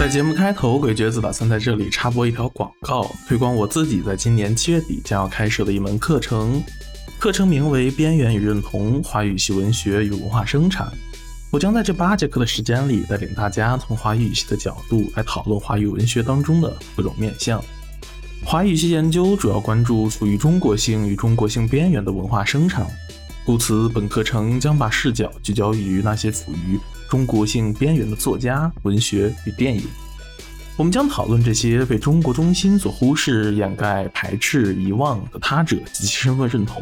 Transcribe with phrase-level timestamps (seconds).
[0.00, 6.62] 在节目开头，鬼觉子打算在这里插播一条广告，推广我自己在今年七月底将要开设的一门课程。
[7.18, 10.86] 课程名为《边缘与认同：华语系文学与文化生产》。
[11.50, 17.62] 我将在这八节课的时间里，带领大家从华语系的角度来讨论华语文学当中的各种面向。
[18.42, 22.86] 华语系研究主要关注属于中国性与中国性边缘的文化生产。
[23.44, 29.82] 故此，本课程将把视角聚焦于那些处于中国性边缘的作家、文学与电影。
[30.76, 36.80] 我们将讨论这些被中国中心所忽视、掩盖、排斥、遗忘的他者及其身份认同。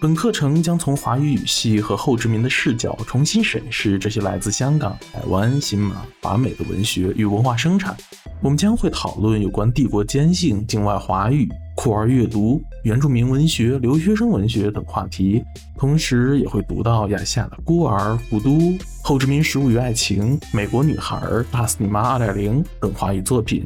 [0.00, 7.94] 本课程将从华语语系和后殖民的视角重新审视这些来自香港、台湾、新马、华美的文学与文化生产。
[8.40, 11.46] 我们将会讨论有关帝国坚信、境外华语。
[11.76, 15.44] 酷儿阅读、原住民文学、留学生文学等话题，
[15.76, 18.50] 同时也会读到亚夏的《孤儿》《古都》
[19.02, 21.16] 《后殖民食物与爱情》《美国女孩》
[21.52, 23.62] 《大死你妈二点零》等华语作品。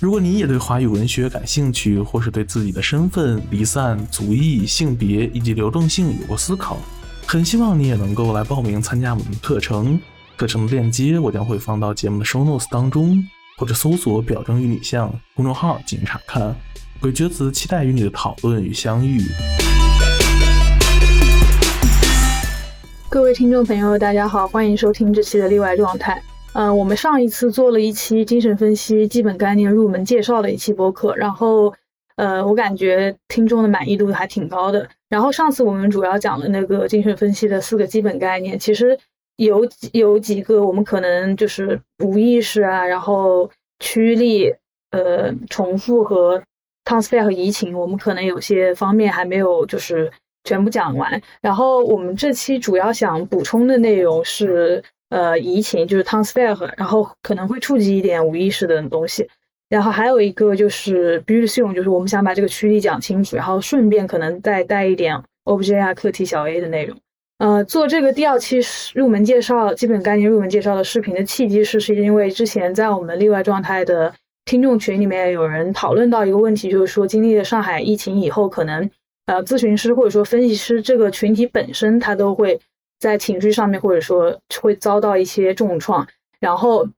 [0.00, 6.78] 如果你也对华语文学感兴趣，或是对自己的身份、离散、族裔、性别以及流动性有过思考，
[7.26, 10.00] 很希望你也能够来报名参加我们的课程。
[10.36, 13.22] 课程的链接我将会放到节目的 show notes 当中，
[13.58, 16.54] 或者搜索“表征与你像”公众号进行查看。
[17.02, 19.18] 鬼觉子期待与你的讨论与相遇。
[23.10, 26.22] 各位听众朋友，大家好，欢迎收听这期的例外状态。
[26.52, 31.74] 嗯，我们上一次做了一期精神分析基本概念入门介绍的一期播客，然后
[32.14, 34.88] 呃，我感觉听众的满意度还挺高的。
[35.08, 38.96] 然后上次我们主要讲了那个精神分析的四个基本概念，其实
[39.38, 44.54] 有有几个我们可能就是无意识啊，然后驱力、
[44.92, 46.40] 呃，重复和。
[46.84, 50.10] 汤斯菲和移情，我们可能有些方面还没有就是
[50.42, 51.22] 全部讲完。
[51.40, 59.28] 然后我们这期主要想补充的内容是，呃，移情就是汤斯菲和，然后可能会触及一点无意识的东西。
[59.68, 66.98] 然后还有一个就是 b e a u t i o n 就是我们想把这个驱力讲清楚，然后顺便可能再带一点 OBJ 啊课题小 A 的内容。
[67.38, 68.60] 呃，做这个第二期
[68.94, 74.12] 入门介绍、基本概念入门介绍的视频的契机是，是因为之前在我们例外状态的。
[74.44, 78.90] 听众群里面有人讨论到一个问题，就是说经历了上海疫情以后，可能
[79.26, 82.60] 呃咨询师或者说分析师这个群体本身，他都会
[82.98, 86.06] 在情绪上面或者说会遭到一些重创。
[86.40, 86.88] 然后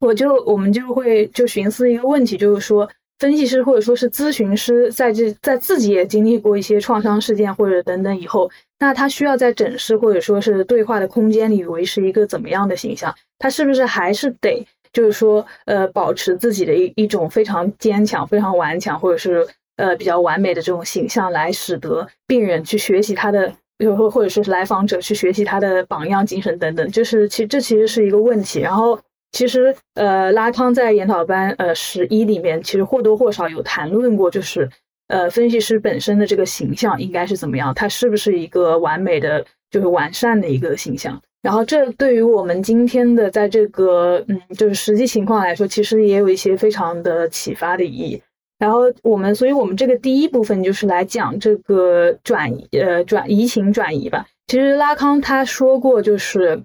[0.00, 13.14] 我就我们就会就寻思一个问题，就是说分析师或者说是咨询师在这在自己也经历过一些创伤事件或者等等以后，那他需要在诊室或者说是对话的空间里维持一个怎么样的形象？
[13.38, 14.66] 他是不是还是得？
[14.94, 19.46] 就是说，呃，保持自己的一一种非常坚强、非常顽强，或者是
[19.76, 26.90] 呃比较完美的这种形象，来使得病人去学习他的，又或或者说是来访者去学习他的榜样精神等等。
[26.90, 28.60] 就是其实这其实是一个问题。
[28.60, 28.98] 然后，
[29.32, 34.70] 其实呃，拉康在研讨班呃十一里面，其实或多或少有谈论过，就是
[35.08, 41.20] 呃，分析师本身的这个形象应该是怎么样，他是不是一个完美的，就是完善的一个形象。
[41.44, 48.22] 然后，这对于我们今天的在这个嗯，就是实际情况来说，其实也有一些非常的启发的意义。
[48.58, 54.26] 然后我们，所以我们这个第一部分就是来讲这个转呃转移情转移吧。
[54.46, 56.62] 其实拉康他说过，就是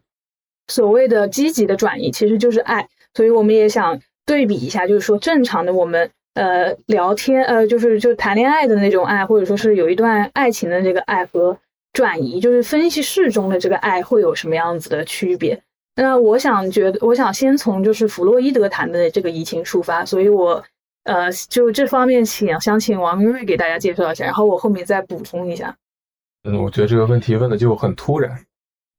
[0.69, 2.87] 所谓的积极的转移，其实就是爱。
[3.13, 11.57] 所以我们也想对比一下，就是说正常的我们呃聊天呃就是就谈恋爱的那种爱，或者说是有一段爱情的这个爱和。
[11.93, 15.61] 转移就是分析室中的这个爱会有什么样子的区别？
[15.95, 20.63] 那我想觉得，我想先从就是弗洛伊德谈的这个移情出发，所以我
[21.03, 25.75] 呃就这方面请想请王明瑞给大家介绍一下，然后我后面再补充一下。
[26.43, 28.39] 嗯，我觉得这个问题问的就很突然，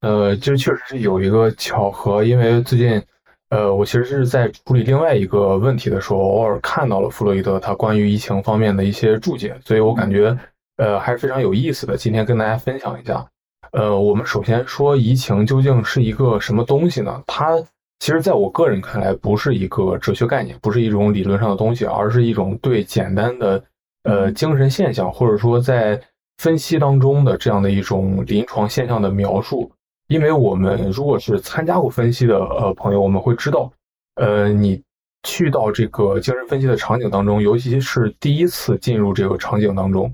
[0.02, 3.02] 呃，这确实是有一个巧合，因为最近
[3.48, 10.36] 呃我其实是在处理另外一个问题的时候，偶尔看到了弗洛伊德他关于移情方面的一些注解，所以我感觉。
[10.80, 11.94] 呃，还是非常有意思的。
[11.94, 13.26] 今天跟大家分享一下。
[13.72, 17.22] 呃，我们首先说移情究竟是一个什么东西呢？
[17.26, 17.58] 它
[17.98, 23.62] 其实在我个人看来，不是一个哲学概念，不是一种理论上的东西，而是一种对简单的
[24.04, 26.00] 呃精神现象，或者说在
[26.38, 29.70] 分析当中的这样的一种临床现象的描述。
[30.08, 33.70] 因为我们如果是参加过分析的呃朋友，我们会知道，
[34.14, 34.82] 呃，你
[35.24, 40.10] 去到这个精神分析的场景当中，尤其是第一次进入这个场景当中。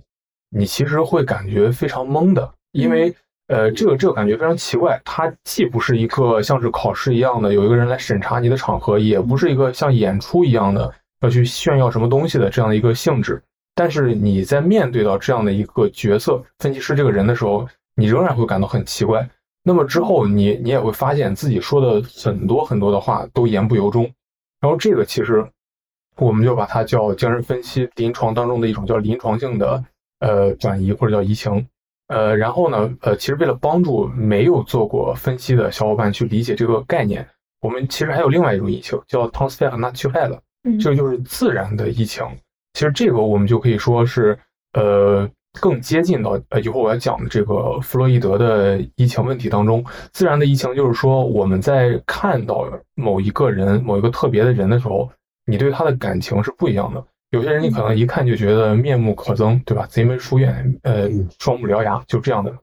[0.50, 3.14] 你其实会感觉非常懵的，因为
[3.48, 5.00] 呃，这个这个感觉非常奇怪。
[5.04, 13.42] 它既不是一个像是考试一样的有一个人来审查你的场合，也不是一个像演出一样的要去炫耀什么东西的这样的一个性质。
[13.74, 19.28] 但是你在面对到这样的一个角色分析师这个人的时候，你仍然会感到很奇怪。
[19.62, 24.04] 那么之后，你你也会发现自己说的很多很多的话都言不由衷。
[24.60, 25.46] 然后这个其实
[26.16, 29.84] 我们就把它叫精神分析临床当中的一种叫临床性的
[30.20, 31.66] 呃转移或者叫移情。
[32.08, 37.26] 呃，然后呢，呃，其实为了帮助没有做过分析的小伙伴去理解这个概念，
[37.60, 40.38] 我们其实还有另外一种移情，叫 transfer natural，
[40.80, 42.24] 这个就是自然的移情。
[42.74, 44.38] 其实这个我们就可以说是，
[44.74, 45.28] 呃，
[45.60, 49.84] 更接近到呃以后我要讲的这个弗洛伊德的移情问题当中。
[50.12, 55.10] 自然的移情就是说，我们在看到某一个人、某一个特别的人的时候，
[55.44, 57.04] 你对他的感情是不一样的。
[57.30, 59.86] 有些人你可能一看就觉得面目可憎，对吧？
[59.86, 62.54] 贼眉鼠眼，呃，双目獠牙，就这样的。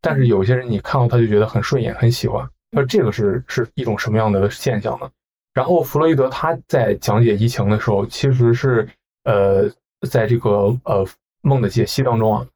[0.00, 2.48] 但是有些人你看到他就觉得很顺眼，很喜欢。
[2.70, 5.08] 那这个是是一种什么样的现象呢？
[5.52, 8.88] 然后弗洛伊德他在讲解移情的时候，其实是
[9.24, 9.70] 呃，
[10.08, 11.06] 在这个呃
[11.42, 12.46] 梦的解析当中啊，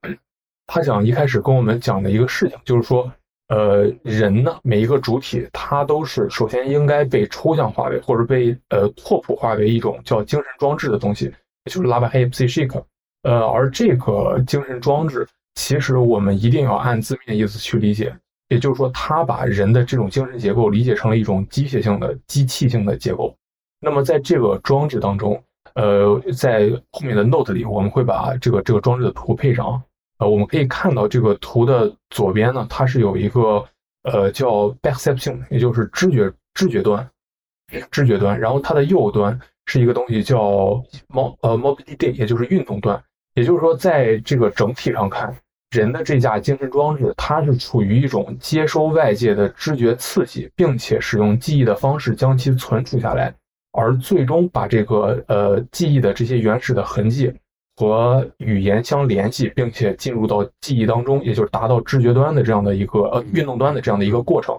[0.66, 3.10] 他想一开始跟我们讲的一个事情，就是说，
[3.48, 11.32] 呃，人呢，每一个主体，他都是首先应该被抽象化为，或者被呃拓扑化为一种叫精神装置的东西。
[11.70, 12.82] 就是拉巴黑 psychic，
[13.22, 18.12] 呃，而这个精神装置，其实我们一定要按字面意思去理解，
[18.48, 23.32] 也就是说，它把人的这种精神结构理解成了一种机械性的、机器性的结构。
[23.80, 25.40] 那么，在这个装置当中，
[25.74, 29.80] 呃，在后面的 note 里，我们会把这个这个装置的图配上。
[30.18, 33.64] 呃，我们可以看到这个图的左边呢，它是有一个
[34.02, 37.08] 呃叫 perception，也就是知觉知觉端，
[37.90, 39.38] 知觉端，然后它的右端。
[39.72, 40.82] 是一个东西叫
[41.14, 43.00] mo 呃 mobility，也就是运动端。
[43.34, 45.32] 也就是说，在这个整体上看，
[45.70, 53.32] 人的这架精神装置，它是处于一种接收外界的知觉刺激，并且使用记忆的方式将其存储下来，
[53.70, 57.32] 而最终把这个呃记忆的这些原始的痕迹
[57.76, 64.58] 和语言相联系，并且进入到记忆当中，也就是达到知觉端的这样的一个呃运动端的这样的一个过程。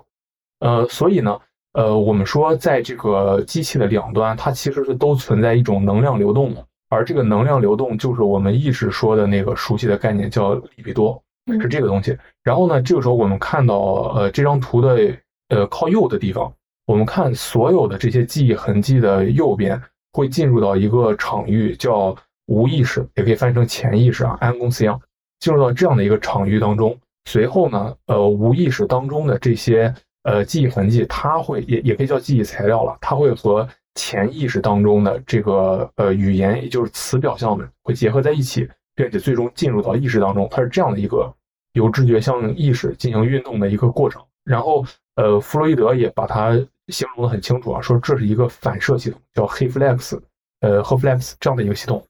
[0.59, 1.37] 呃，所以呢。
[1.73, 11.23] 呃，我们说，在这个机器的两端，它其实是都存在一种能量流动的，而这个能量流动就是我们一直说的那个熟悉的概念，叫利比多，
[11.62, 12.18] 是这个东西。
[12.44, 13.77] 然后呢，这个时候我们看到，
[14.15, 16.53] 呃，这张图的呃靠右的地方，
[16.88, 19.81] 我们看所有的这些记忆痕迹的右边
[20.12, 22.13] 会进入到一个场域，叫
[22.47, 25.00] 无意识，也可以翻译成潜意识啊，安公司一样，
[25.39, 26.97] 进入到这样的一个场域当中。
[27.29, 29.95] 随后呢，呃，无意识当中的这些。
[30.23, 32.97] 呃，记忆痕迹，它会也也可以叫记忆材料了。
[33.01, 40.47] 它会和潜意识当中的这个呃语言，也就是词表象们，会结合在一起，并且最终进入到意识当中。
[40.51, 41.33] 它是这样的一个
[41.73, 44.23] 由知觉向意识进行运动的一个过程。
[44.44, 44.85] 然后，
[45.15, 46.51] 呃，弗洛伊德也把它
[46.88, 50.21] 形容的很清楚啊，说这是一个反射系统，叫 h e f l e x
[50.62, 52.06] 呃 h e f l e x 这样的一个系统。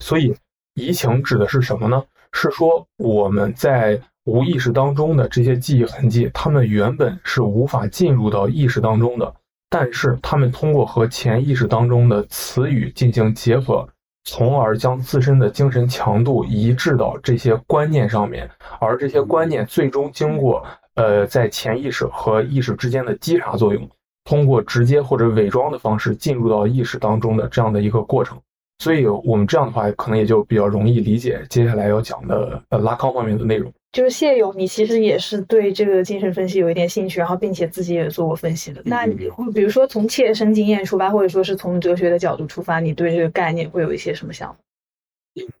[0.00, 0.34] 所以，
[0.74, 2.04] 移情指的是什么呢？
[2.32, 9.34] 是说我们在无意识当中的这些记忆痕迹，他们原本是无法进入到意识当中的，
[9.70, 13.88] 但是他们通过和潜意识当中的词语进行结合，
[14.24, 18.50] 从而将自身的精神强度移至到这些观念上面，
[18.80, 20.64] 而这些观念最终经过
[20.96, 23.88] 呃在潜意识和意识之间的稽查作用，
[24.24, 28.36] 通过直接或者伪装的方式进入到意识当中的这样的一个过程。
[28.82, 33.72] 所以我们这样的话，可能也就比较容易理解接下来要讲的呃拉康方面的内容。
[33.96, 38.82] 就是谢勇，你其实也是对这个精神分析有一点兴趣，然后并且自己也做过分析的。
[38.84, 44.58] 那你会比如说从切身经验出发，或者说是从哲学的角度出发，你对这个概念会有一些什么想法？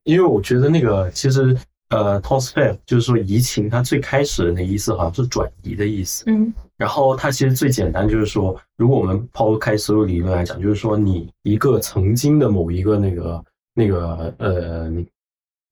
[0.02, 1.56] 因为我觉得那个其实
[1.88, 6.24] 呃 t o s f e 就是说移情，它最开始的那意思好像是转移的意思。
[6.26, 6.52] 嗯。
[6.76, 14.92] 然后它其实最简单就是说，如果我们抛开所有理论来讲，就是说你一个曾经的某一个那个那个呃。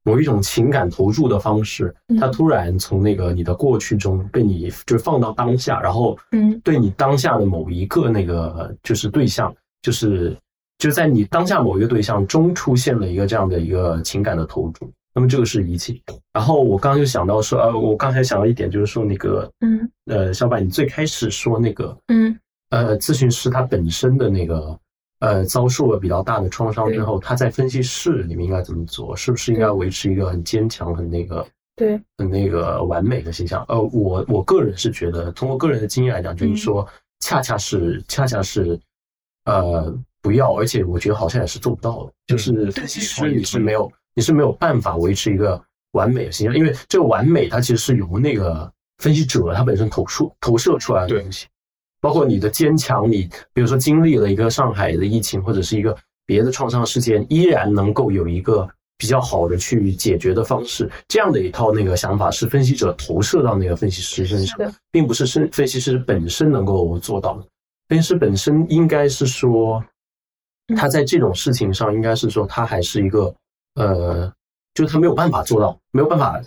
[0.05, 10.37] 某一种情感投注的方式，它突然从那个你的过去中被你就是放到当下，然后嗯，对你当下的某一个那个就是对象，就是
[10.79, 16.03] 就在你当下某一个对象中出现了一个这样的一个情感的投注，那么这个是仪器。
[16.35, 24.79] 然后我刚刚就想到说，呃，我刚才想到一点就是说那个嗯呃，小柏你最开始说那个嗯呃，咨询师他本身的那个。
[25.25, 29.17] 呃，遭受了比较大的创伤之后，他在分析室里面应该怎么做？
[29.17, 33.65] 是不是应该维持一个很坚强、很那个、对、很那个完美的形象？
[33.69, 36.87] 呃，我我个人是觉得，通过个人的经验来讲，就是说，
[37.21, 38.79] 恰恰是恰恰是，
[39.47, 42.13] 呃，不要，而且我觉得好像也是做不到的。
[42.27, 45.59] 就是分析师你是没有，你是没有办法维持一个
[45.93, 51.47] 完美的形象，因为这个完美它其实是由那个分析者他本身投射投射出来的东西。
[52.05, 55.97] 包括你的坚强，你比如说经历了一个上海的疫情，或者是一个
[56.27, 58.69] 别的创伤事件，依然能够有一个
[58.99, 67.41] 比较好的去解决的方式，这样的一套那个想法是分析者投射到那个分析师身上，并不是分分析师本身能够做到的。
[67.89, 69.83] 分分析师本身应该是说，
[70.77, 73.35] 他在这种事情上应该是说，他还是一个
[73.77, 74.31] 呃，
[74.75, 76.39] 就是他没有办法做到，没有办法，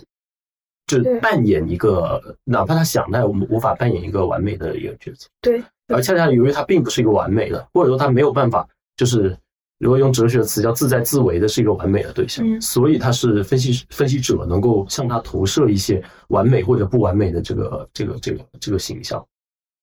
[0.88, 5.28] 就扮演一个，哪怕他想，他也无法扮演一个完美的一个角色。
[5.40, 8.66] 对，而恰恰由于他并不是一个完美的，或者说他没有办法，
[8.96, 9.36] 就是
[9.78, 19.24] 如果用哲学的词叫自在自为的，是一个完美的对象，所以他是分析分析者能够向他投射一些完美或者不完美的这个这个这个这个形象。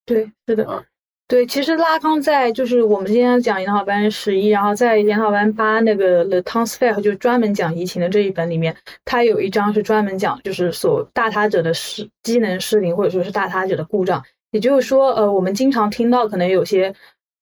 [0.04, 0.84] 对，是的。
[1.28, 14.22] 对，其实拉康在就是我们今天讲研讨班十一，然后在研讨班八那个 The t o n s f a i r 就专门讲移情的这一本里面，他有一章是专门讲就是所大他者的失机能失灵或者说是大他者的故障。
[14.52, 16.94] 也就是说，呃，我们经常听到可能有些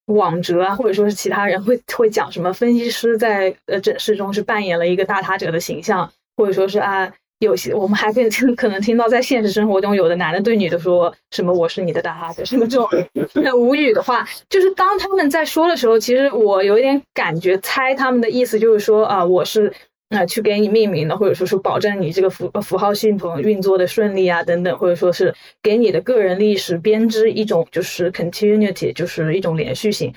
[0.06, 7.12] 网哲啊，或者说是其他人会会讲什么分析师在呃诊室中是扮演了一个大他者的形象，或者说是啊。
[7.40, 12.88] 有些我们还可以听，可能听到在现实生活中，有的男的对女的说什么“我是你的大哈子”什么这种
[13.34, 19.72] 很无语的话，就是当他们在说的时候，其实我有一点感觉，猜他们的意思就是说啊，我是
[20.10, 30.14] 啊去给你命名的，或者说是保证你这个符符号系统运作的顺利啊等等，或者说是给你的个人历史编织一种就是 continuity，就是一种连续性。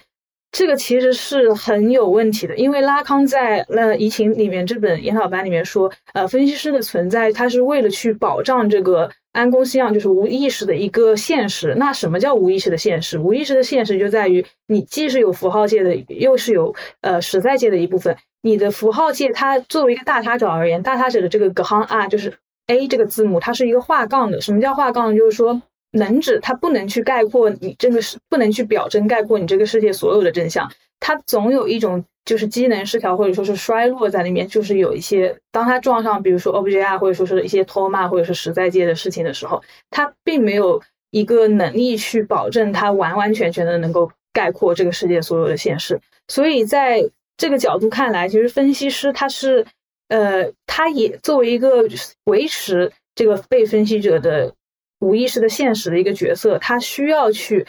[0.52, 11.76] 这个其实是很有问题的，因为拉康在那《移情》里面这本研讨班里面说，呃，分析师的存在，他是为了去保障这个安宫西样，就是无意识的一个现实。
[11.78, 13.20] 那什么叫无意识的现实？
[13.20, 18.16] 无意识的现实就在于你既是有符号界的，又是有呃实在界的一部分。
[18.42, 22.34] 你的符号界，它作为一个大他者而言，大他者的这个格行 R 就是
[22.68, 24.42] A 这个字母，它是一个画杠的。
[24.42, 25.16] 什么叫画杠？
[25.16, 25.62] 就是说。
[25.92, 46.00] 能指它不能去概括你这个是不能去表征概括你这个世界所有的真相，它总有一种就是机能失调或者说是衰落在里面，就是有一些当它撞上比如说 OBJ 或者说是一些托骂或者是实在界的事情的时候，它并没有一个能力去保证它完完全全的能够概括这个世界所有的现实。
[46.28, 49.66] 所以在这个角度看来，其实分析师他是
[50.10, 51.88] 呃，他也作为一个
[52.26, 54.54] 维持这个被分析者的。
[55.00, 57.66] 无意识的现实的一个角色，他需要去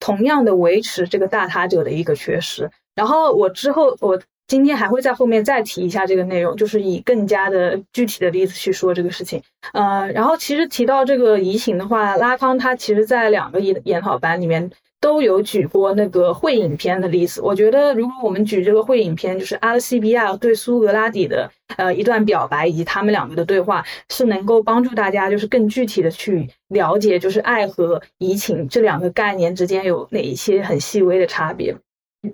[0.00, 2.70] 同样的维持这个大他者的一个缺失。
[2.94, 9.42] 然后我之后，我今天还会在后面再提一下这个内容，就是以更加的具体的例子去说这个事情。
[9.72, 14.70] 呃，然后其实提到这个移情的话，拉康他其实在两个研研讨班里面。
[15.02, 17.42] 都有举过那个会影片的例子。
[17.42, 31.76] 我觉得，如果我们举这个会影片，就是阿拉西比亚对苏格拉底的呃一段表白，以及他们两个的对话，是能够帮助大家就是更具体的去了解，就是爱和移情这两个概念之间有哪一些很细微的差别。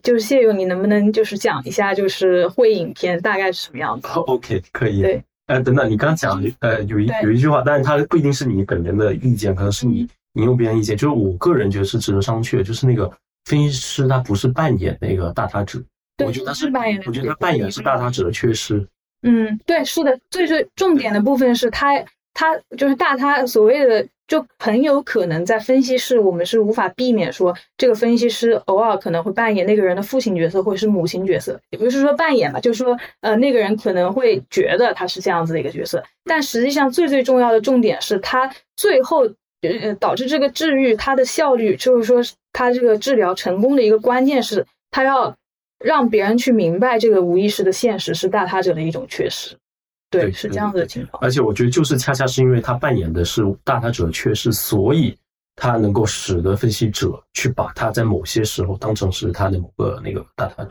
[0.02, 5.00] 就是谢勇，你能不能就是讲一下，就是会影片大概是什么样子？OK，可以。
[5.00, 10.06] 对，呃，等等，你刚讲呃有一有一句话，但是它不一定是你本人的意见，可能是你。
[10.38, 12.62] 引用别人意见，就是我个人觉得是值得商榷。
[12.62, 13.10] 就是那个
[13.44, 15.82] 分析师，他不是扮演那个大他者，
[16.24, 18.86] 我觉得他是扮演，我觉得他扮演是大他者的缺失。
[19.22, 21.88] 嗯，对，是的，最最重点的部分是他，
[22.32, 39.28] 他就是大他所谓的，就很有可能在分析室，我们是无法避免说这个分析师偶尔可能会扮演那个人的父亲角色或者是母亲角色，也不是说扮演吧，就是说呃那个人可能会觉得他是这样子的一个角色，但实际上最最重要的重点是他最后。
[39.60, 42.22] 呃，导致这个治愈它的效率，就是说
[42.52, 45.34] 它这个治疗成功的一个关键是，它要
[45.80, 49.56] 让别人去明白这个无意识的现实是大他者的一种缺失。
[50.10, 51.20] 对，是这样子的情况。
[51.20, 55.16] 而且我觉得，就是恰恰是因为他扮演的是大他者的缺失，所以
[55.56, 60.70] 他能够使得分析者去把他在某些时候当成是他的某个那个大他者。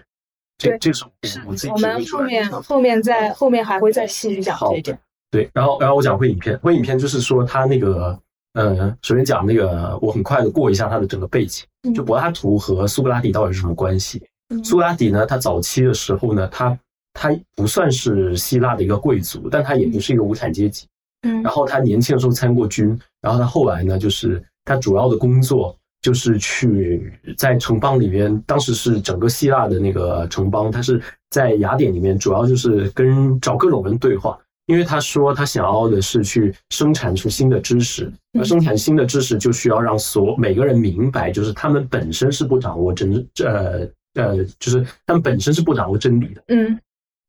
[0.57, 1.03] 对，这是
[1.45, 1.69] 我自己。
[1.69, 4.97] 我们后面后面再后面还会再细去讲这一点。
[5.29, 8.17] 对，然后然后我讲会影片，会影片就是说他那个。
[8.57, 11.63] 呃，首先讲那个，我很快的过一下他的整个背景。
[11.93, 14.19] 就柏拉图和苏格拉底到底是什么关系？
[14.63, 16.75] 苏格拉底呢，他早期的时候呢，他
[17.13, 20.87] 他不算是希腊的一个贵族，但他也不是一个无产阶级。
[21.21, 30.99] 嗯，然后他年轻的时候参过军，然后他后来呢，就是他主要的工作就是去在城邦里面，当时是整个希腊的那个城邦，他是
[31.29, 34.35] 在雅典里面，主要就是跟找各种人对话。
[34.67, 46.43] 因为他说他想要的是去生产出新的知识，而生产新的知识就需要让所每个人明白，就是他们本身是不掌握真呃呃，就是他们本身是不掌握真理的。
[46.49, 46.77] 嗯，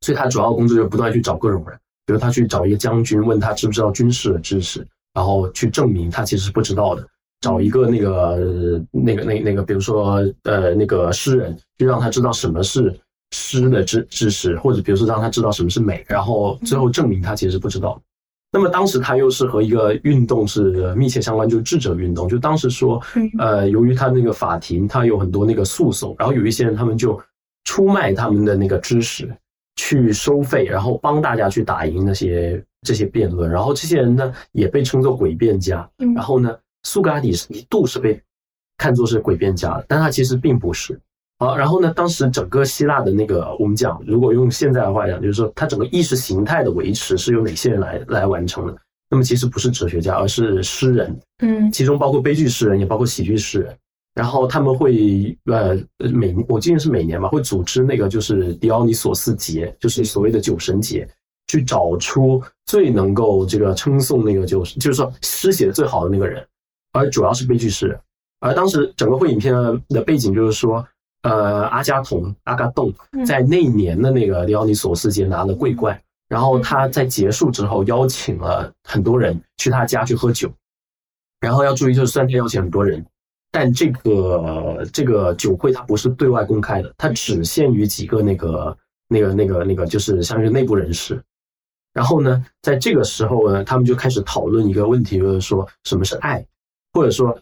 [0.00, 7.04] 所以他主要工作就不断去找各种人，比如他去找一个将军，问他知不知道军事的知识，然后去证明他其实是不知道的；
[7.40, 12.92] 找一个那个那个那那个，比如说呃那个诗人，就让他知道什么是。
[13.30, 18.00] 诗的知知识，或者比如说让他知道什么是美，然后最后证明他其实不知道。
[18.50, 22.26] 那么当时他又是和一个运动是密切相关，就是智者运动。
[22.26, 22.99] 就当时说，
[23.38, 27.20] 呃，由于他那个法庭，他有很多那个诉讼，然后有一些人他们就
[27.64, 29.30] 出卖他们的那个知识，
[29.76, 33.50] 去收费，然后帮大家去打赢那些这些辩论。
[33.50, 35.87] 然后这些人呢，也被称作诡辩家。
[36.16, 38.18] 然后呢，苏格拉底是一度是被
[38.78, 40.99] 看作是诡辩家的，但他其实并不是。
[41.40, 41.92] 好，然后呢？
[41.95, 48.76] 当时整个希腊的那个，我们讲，如果用现在的话讲，就是说，它整个意识形态的维持是由哪些人来来完成的？
[49.09, 53.73] 那么其实不是哲学家，而是诗人，嗯，其中包括悲剧诗人，也包括喜剧诗人。
[54.16, 55.78] 然后他们会呃
[56.11, 61.09] 每我记得是每年吧，会组织那个就是狄奥尼索斯节，就是所谓的酒神节，
[61.47, 66.45] 去找出最能够这个称颂那个就是就是说诗写的最好的那个人，
[66.92, 67.97] 而主要是悲剧诗人。
[68.40, 69.54] 而当时整个会影片
[69.88, 70.85] 的背景就是说。
[71.22, 72.94] 呃，阿加童阿嘎洞
[73.26, 80.48] 在那一年的那个里奥尼索斯节拿了桂冠，然后他在结束之后邀请了很多人去他家去喝酒，
[81.40, 83.04] 然后要注意就是虽然他邀请很多人，
[83.50, 91.20] 但这个这个酒会它不是对外公开的，它只限于几个那个那个那个那个就是相当于内部人士。
[91.92, 96.46] 然后呢，在这个时候呢，他们就开始讨论一个问题，就是说什么是爱，
[96.92, 97.37] 或者说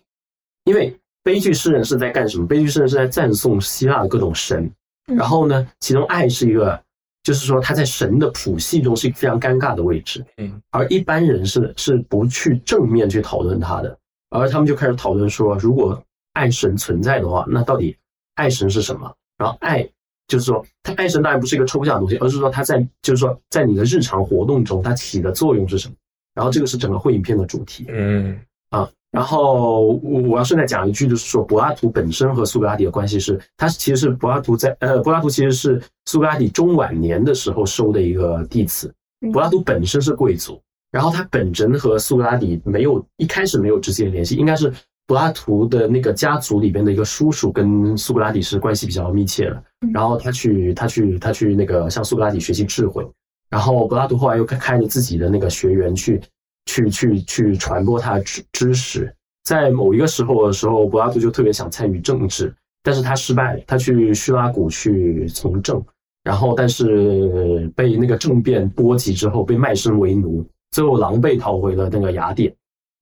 [0.65, 0.99] 因为。
[1.27, 2.47] 悲剧诗人是在干什么？
[2.47, 4.71] 悲剧诗人是在赞颂希腊的各种神，
[5.07, 6.81] 然后呢，其中爱是一个，
[7.25, 10.25] 就是说他在神的谱系中是一个非常尴尬的位置。
[10.37, 13.99] 嗯，而一般人是是不去正面去讨论他的，
[14.31, 16.01] 而他们就开始讨论说，如果
[16.35, 17.97] 爱神存在的话，那到底
[18.37, 19.13] 爱神是什么？
[19.37, 19.83] 然后爱
[20.29, 25.95] 就是说，他爱神当然不是一个抽象的东西，而是说他在就是说在你的日常活动中它起的作用是什么？
[26.35, 27.85] 然后这个是整个会影片的主题。
[27.89, 28.39] 嗯。
[28.71, 38.93] 啊，然后我我要顺带讲一句，就是说柏拉图本身和苏格拉底的关系是，他其实是柏拉图在呃，柏拉图其实是苏格拉底中晚年的时候收的一个弟子。
[39.33, 40.61] 柏拉图本身是贵族，
[40.91, 44.71] 然后他本人和苏格拉底没有一开始没有直接联系，应该是
[45.07, 49.63] 柏拉图的那个家族里边的一个叔叔跟苏格拉底是关系比较密切的。
[49.95, 53.07] 然后他去他去他去那个向苏格拉底学习智慧，
[53.49, 56.21] 然后柏拉图后来又开开了自己的那个学员去。
[56.67, 59.13] 去去去传播他的知知识，
[59.45, 63.61] 在某一个时候的时候，柏拉图就特别想参与政治，但是他失败了。
[63.67, 65.83] 他去叙拉古去从政，
[66.25, 72.53] 然后但是被那个政变波及之后，被卖身为奴，最后狼狈逃回了那个雅典。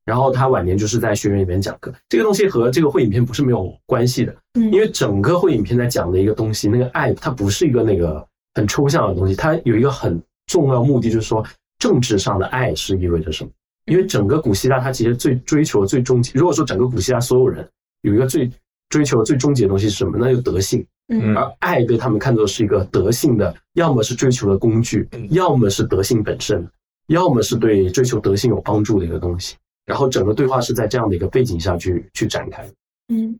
[0.05, 1.91] 然后他晚年就是在学院里面讲课。
[2.11, 8.23] 这个东西和这个会影片不是没有关系的，因为整个会影片在讲的一个东西，那个爱它不是一个那个
[8.53, 11.43] 很抽象的东西，它有一个很重要目的，就是说。
[11.85, 13.51] 政治上的爱是意味着什么？
[13.85, 16.33] 因为整个古希腊，它其实最追求最终极。
[16.35, 17.69] 如果说整个古希腊所有人
[18.01, 18.51] 有一个最
[18.89, 20.17] 追求最终极的东西是什么？
[20.19, 20.83] 那就德性。
[21.09, 26.67] 嗯，而爱被他们看作是一个德性的，要么是追求的工具，要么是德性本身，
[27.09, 29.55] 要么是对追求德性有帮助的一个东西。
[29.85, 32.67] 然后整个对话是在这样的一个背景下去去展开。
[33.09, 33.39] 嗯，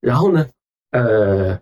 [0.00, 0.44] 然后呢，
[0.90, 1.60] 呃，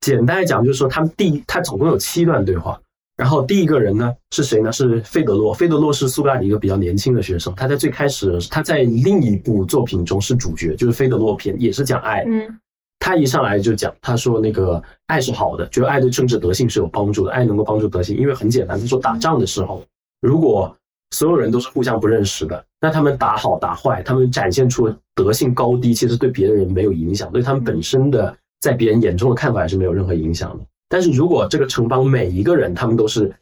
[0.00, 2.78] 简单来讲就是说，他们第一他总共有七段对话。
[3.16, 4.72] 然后第一个人呢是谁呢？
[4.72, 5.54] 是费德洛。
[5.54, 7.54] 费德洛是苏格拉底一个比较年轻的学生。
[7.54, 12.24] 他在最开始，他在另一部作品中是主角，就是《费德洛篇》，也是讲爱。
[12.26, 12.58] 嗯，
[12.98, 18.16] 他一上来就讲，他说那个爱是好的，觉得爱对政治德性是有帮助的，爱能够帮助德性。
[18.16, 19.84] 因为很简单，他说打仗的时候，
[20.20, 20.76] 如果
[21.12, 30.64] 所有人都是互相不认识的，那他们打好打坏，他们展现出德性高低，其实对别的人没有影响，对他们本身的在别人眼中的看法也是没有任何影响的。
[30.88, 33.34] 但是如果这个城邦每一个人他们都是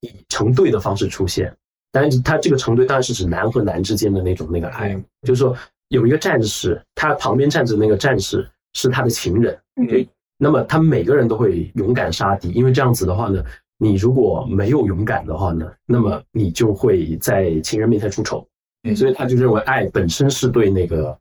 [0.00, 1.54] 以成对的方式出现，
[1.90, 5.56] 但是他这个成对当然是指男和男之间的那种那个爱，就是说
[5.88, 10.06] 有一个战士，他旁边站着那个战士是他的情人，嗯，
[10.36, 13.42] 那么他们每个人都会勇敢杀敌，因为这样子的话呢，
[13.78, 18.46] 你如果没有勇敢的话呢，那么你就会在情人面前出丑，
[18.94, 21.16] 所以他就认为爱本身是对那个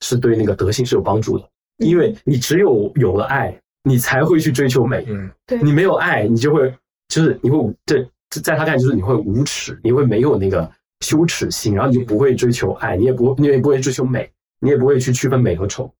[0.00, 3.58] 是对那个德性是有帮助的，因为你只有有了爱。
[3.84, 6.72] 你才会去追求美，嗯，对你没有爱，你就会
[7.08, 8.08] 就是你会对
[8.42, 15.92] 在他看就是你会无耻，你会没有那个羞耻心，然后你就不会追求爱，你也不你也不会追求美，你也不会去区分美和丑。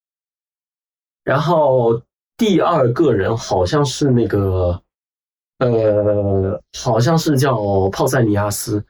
[1.24, 2.00] 然后
[2.36, 4.80] 第二个人好像是那个，
[5.58, 8.84] 呃，好像是叫泡塞尼亚斯，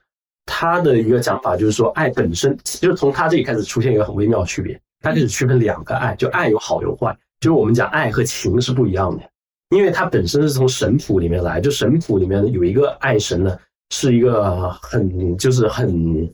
[0.46, 7.16] 他的一个讲法就是说，爱本身就是从他这里开始出现一个很微妙的区别，他开始区分两个爱，就爱有好有坏。
[7.42, 9.22] 就是我们讲爱和情是不一样的，
[9.70, 11.60] 因为它本身是从神谱里面来。
[11.60, 13.58] 就神谱里面有一个爱神呢，
[13.90, 16.32] 是一个很就是很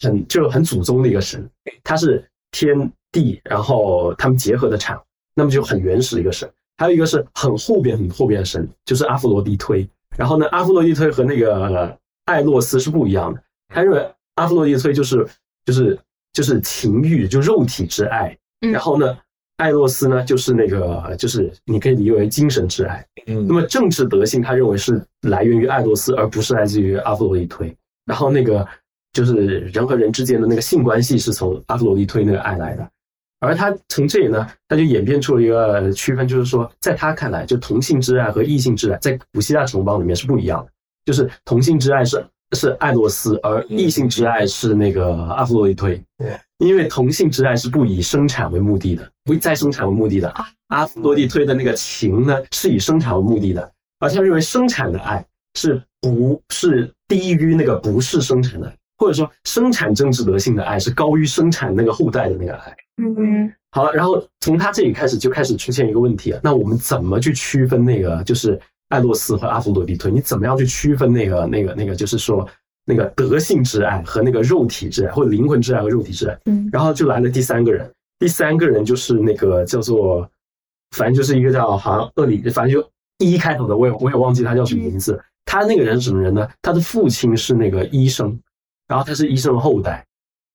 [0.00, 1.46] 很就是很祖宗的一个神，
[1.84, 5.00] 他是天地然后他们结合的产物，
[5.34, 6.50] 那么就很原始的一个神。
[6.78, 9.86] 还有一个是很后边很后边的神，就是阿弗罗狄忒。
[10.16, 13.42] 然后呢，阿弗罗狄忒和那个艾洛斯是不一样的。
[13.68, 15.26] 他认为阿弗罗狄忒就是
[15.66, 15.98] 就是
[16.32, 18.34] 就是情欲，就肉体之爱。
[18.62, 19.18] 嗯然后呢，
[19.56, 23.04] 艾洛斯呢就是那个就是你可以理解为精神之爱。
[23.26, 27.74] 嗯那么政治德性，他认为是来源于艾洛斯，而不是来自于阿弗洛狄忒。
[28.04, 28.66] 然后那个
[29.12, 29.34] 就是
[29.72, 32.88] 人和人之间的那个性关系是从阿弗洛狄忒那个爱来的。
[33.38, 40.70] 而他从这里呢，他就演变出了一个区分，就是说，在他看来，就同性之爱和异性之爱，在古希腊城邦里面是不一样的。
[41.04, 46.00] 就是同性之爱是是艾洛斯，而异性之爱是那个阿弗洛狄忒。
[46.16, 50.34] 对，因为同性之爱是不以生产为目的的，不以再生产为目的的。
[50.68, 62.74] 阿弗洛蒂推的那个情呢，是以生产为目的的，而他认为生产的爱是不是低于那个不是生产的，或者说生产政治德性的爱是高于生产那个后代的那个爱。
[62.96, 70.08] 嗯好了，然后从他这里开始就开始出现一个问题了，那我们怎么去区分那个就是艾洛斯和阿弗洛狄忒？
[70.08, 72.48] 你怎么样去区分那个那个那个就是说
[72.88, 76.38] 那个德性之爱和那个肉体之爱，或者灵魂之爱和肉体之爱？
[76.46, 80.26] 嗯然后就来了第三个人，第三个人就是那个叫做，
[80.92, 85.20] 反正就是一个叫好像厄里，反正就一开头的，我也我也忘记他叫什么名字。
[85.44, 86.48] 他那个人是什么人呢？
[86.62, 88.38] 他的父亲是那个医生，
[88.86, 90.04] 然后他是医生的后代，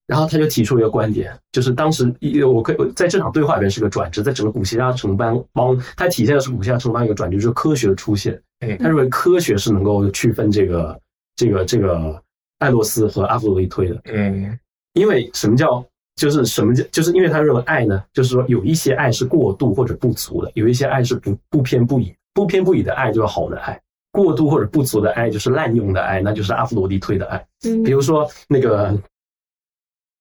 [0.07, 8.39] 然后他就提出了一个观点，就是当时一我可以在这场对话里面是个转折，在整个古希腊城邦邦，他体现的是古希腊城邦一个转折，就是科学的出现。
[8.59, 10.99] 哎他认为科学是能够区分这个
[11.41, 12.21] 这个这个
[12.59, 13.99] 艾洛斯和阿弗洛狄忒的。
[14.05, 14.59] 嗯
[14.93, 15.83] 因为什么叫
[16.15, 27.43] 就是什么叫就是因为他认为爱呢，就是说有一些爱是过度或者不足的，有一些爱是不不偏不倚，不偏不倚的爱就是好的爱，过度或者不足的爱就是滥用的爱，那就是阿弗罗狄忒的爱。
[27.63, 28.95] 嗯比如说那个，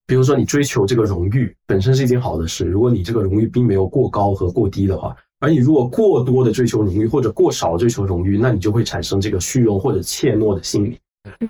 [0.07, 10.99] 比如说你追求这个荣誉本身是一件好的事，如果你这个荣誉并没有过高和过低的话，而你如果过多的追求荣誉或者过少追求荣誉，那你就会产生这个虚荣或者怯懦的心理。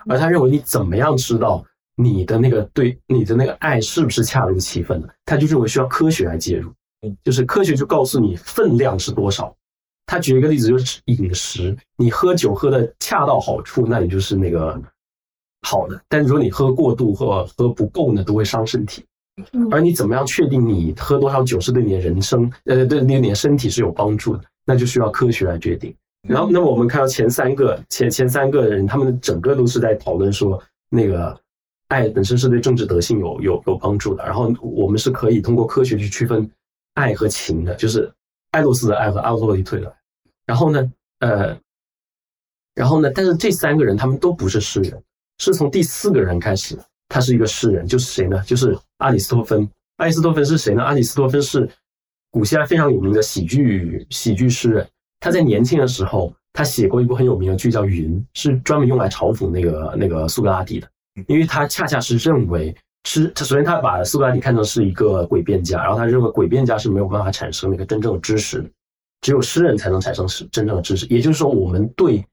[0.08, 1.64] 而他认为你怎么样知道
[1.96, 5.08] 你的那个对你的那个爱是不是恰如其分的？
[5.24, 9.54] 他就认为需要科学来介入嗯，就是科学就告诉你分量是多少。
[10.06, 14.80] 他举一个例子，就是饮食，你喝酒喝的恰到好处，那你就是那个
[15.62, 19.04] 好的；但如果你喝过度或喝不够呢，都会伤身体。
[19.52, 24.44] 嗯而你怎么样确定你喝多少酒是对你的人生，呃，对你的身体是有帮助的？
[24.66, 25.94] 那就需要科学来决定。
[26.28, 31.38] 然后，那我们看到前三个前前三个人，他们整个都是在讨论说，那个
[31.88, 34.24] 爱本身是对政治德性有有有帮助的。
[34.24, 36.48] 然后我们是可以通过科学去区分
[36.94, 38.12] 爱和情的，就是
[38.50, 39.96] 爱洛斯的爱和阿洛狄忒的爱。
[40.44, 41.58] 然后呢，呃，
[42.74, 45.02] 然后呢，但是这三个人他们都不是诗人，
[45.38, 46.78] 是从第四个人开始，
[47.08, 48.42] 他是一个诗人，就是谁呢？
[48.46, 49.66] 就是阿里斯托芬。
[49.96, 50.82] 阿里斯托芬是谁呢？
[50.82, 51.68] 阿里斯托芬是
[52.30, 54.86] 古希腊非常有名的喜剧喜剧诗人。
[55.20, 60.88] 他在年轻的时候，他写过一部很有名的剧叫《云》，是专门用来嘲讽那个那个苏格拉底的，
[61.28, 68.68] 因为他恰恰是认为是，他首先他把苏格拉底看成是一个诡辩家，然后他认为诡辩家是没有办法产生那个真正的知识的，
[69.20, 71.06] 只有诗人才能产生是真正的知识。
[71.06, 72.24] 也就是说，我们对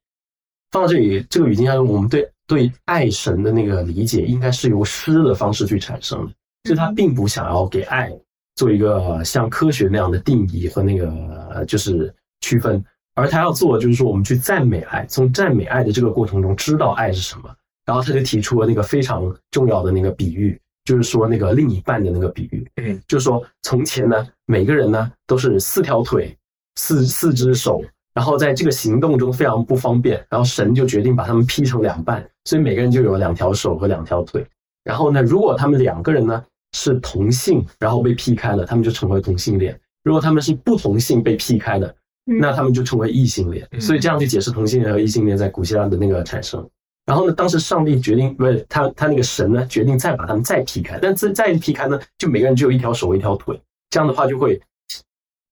[0.71, 6.31] 放到这里这个语境下，我们对对爱神的那个理解，应该是由诗的方式去产生的，
[6.63, 8.11] 就是他并不想要给爱
[8.55, 11.09] 做一个像科学那样的定义和那个
[11.53, 12.83] 呃就是区分，
[13.15, 17.53] 而他要做的就是说，我们去赞美爱，从赞美爱的这个过程中知道爱是什么。
[17.85, 26.37] 然后他就提出了那个非常重要的那个比喻，就是说那个另一半的那个比喻，嗯，就是说从前呢，每个人呢都是四条腿、
[26.75, 27.81] 四四只手，
[28.13, 34.45] 然后在这个行动中非常不方便，然后神就决定把他们劈成两半，所以每个人就有两条手和两条腿。
[34.83, 39.73] 然后呢，如果他们两个人呢是同性，然后被劈开了，他们就成为同性恋；
[40.03, 41.95] 如果他们是不同性被劈开的，嗯
[42.27, 43.65] 那他们就成为异性恋。
[43.71, 46.67] 嗯所以这样去解释同性恋和异性恋在古希腊的那个产生。
[47.05, 53.57] 然后呢，当时上帝决定，不是他他那个神呢，决定再把他们再劈开，但再再劈开呢，就每个人只有一条手一条腿，
[53.89, 54.61] 这样的话就会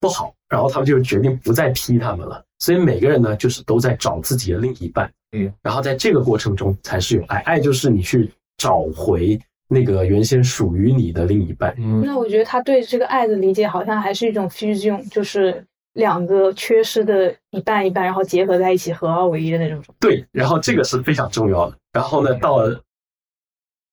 [0.01, 0.33] 不好。
[0.49, 2.43] 然后他们就决定不再劈他们了。
[2.59, 11.73] 所以每个人呢，就是都在找自己的另一半，嗯，然后在这个过程中才是有爱，爱就是你去找回那个原先属于你的另一半。
[11.77, 19.81] 嗯那我觉得他对这个爱的理解好像还是一种 fusion，就是两个缺失的一半一半，然后结合在一起，合二为一的那种。
[19.99, 21.77] 对，然后这个是非常重要的。
[21.91, 22.79] 然后呢，到了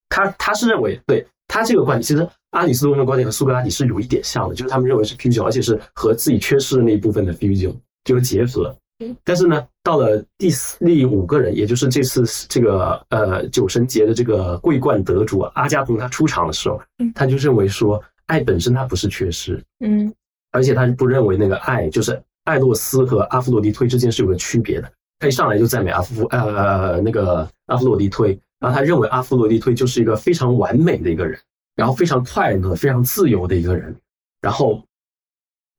[0.09, 8.77] 他他是认为，对他这个观点，其实阿里斯多德的观点和苏格拉底是有一点像的，就是他们认为是 fusion，而且是和自己缺失的那一部分的 fusion 就是结合。
[9.25, 20.13] 但是呢，到了第四第五个人，也就是这次这个呃酒神节的这个桂冠得主阿加蓬他出场的时候嗯，他就认为说，爱本身它不是缺失，嗯
[20.53, 24.93] 而且他是不认为那个爱就是爱洛斯和阿弗洛狄忒之间是有个区别的。
[25.19, 31.39] 他一上来就赞美阿夫呃那个阿弗洛狄忒，然后他认为阿弗洛狄忒就是一个非常完美的一个人，
[31.75, 33.95] 然后非常快乐、非常自由的一个人，
[34.41, 34.83] 然后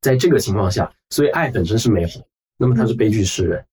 [0.02, 2.22] 在这个情况下，所以爱本身是美好，
[2.58, 3.66] 那么他是悲剧诗人。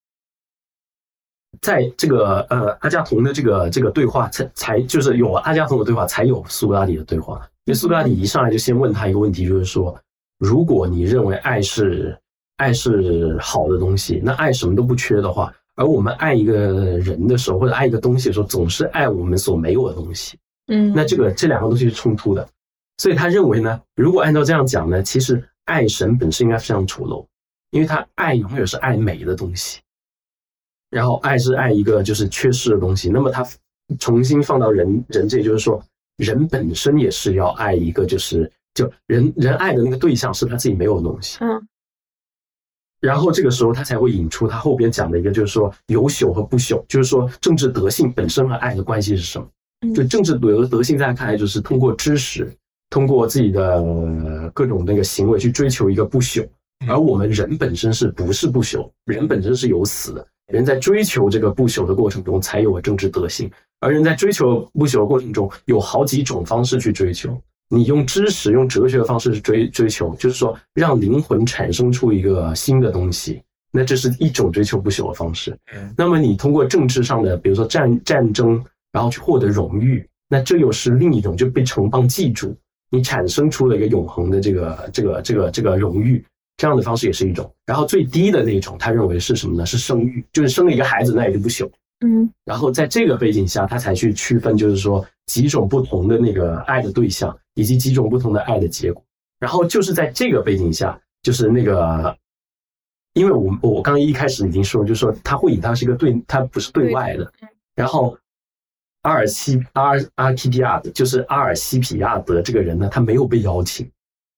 [1.61, 7.37] 在这个呃阿加同的这个这个对话才才就是有阿加同的对话，才有苏格拉底的对话。
[7.65, 9.97] 因为苏格拉底一上来就先问他一个问题，就是说，
[10.41, 12.17] 如果你认为爱是
[12.57, 20.39] 爱是好的东西，那爱什么都不缺的话，而我们爱一个人的时候，或者爱一个东西的时候，总是爱我们所没有的东西。
[20.65, 22.49] 嗯，那这个这两个东西是冲突的，
[22.97, 27.23] 所以他认为呢，如果按照这样讲呢，其实爱神本身应该非常丑陋，
[27.69, 29.79] 因为他爱永远是爱美的东西。
[30.89, 33.45] 然后爱是爱一个就是缺失的东西，那么他
[33.99, 35.79] 重新放到人人这，就是说
[36.17, 41.67] 人本身也是要爱一个就是就人人爱的那个对象是他自己没有的东西，嗯，
[42.99, 49.47] 然后这个时候他才会引出他后边讲的一个就是说有朽和不朽，就是说政治德性本身和爱的关系是什么？
[49.93, 52.55] 就政治德德性在他看来就是通过知识，
[52.89, 56.47] 通过自己的各种那个行为去追求一个不朽，
[56.87, 58.89] 而我们人本身是不是不朽？
[59.05, 60.27] 人本身是有死的。
[60.47, 63.49] 人在追求这个不朽的过程中，才有了政治德性。
[63.79, 67.41] 而人在追求不朽的过程中，有好几种方式去追求。
[67.73, 75.57] 你用知识、用哲学的方式去追追求，就是说让灵魂产生出一个新的东西，那这是一种追求不朽的方式。
[75.97, 82.53] 那么你通过政治上的，比如说战战争，然后去获得荣誉，那这又是另一种，就被城邦记住，
[82.89, 86.23] 你产生出了一个永恒的这个这个这个这个荣誉。
[86.57, 89.65] 这样的方式也是一种，然后最低的那种，他认为是什么呢？
[89.65, 91.67] 是生育，就是生了一个孩子，那也就不朽。
[92.03, 99.03] 嗯，然后在这个背景下，他才去区分，就是说几种不同的那个爱的对象，以及几种不同的爱的结果。
[99.39, 102.15] 然后就是在这个背景下，就是那个，
[103.13, 107.31] 因为我我刚刚一开始已经说，就是说他会以他是一个对，他不是对外的。
[107.75, 108.17] 然后
[109.03, 113.89] 阿尔西阿尔阿基皮亚德，就是阿尔西皮亚德这个人呢，他没有被邀请。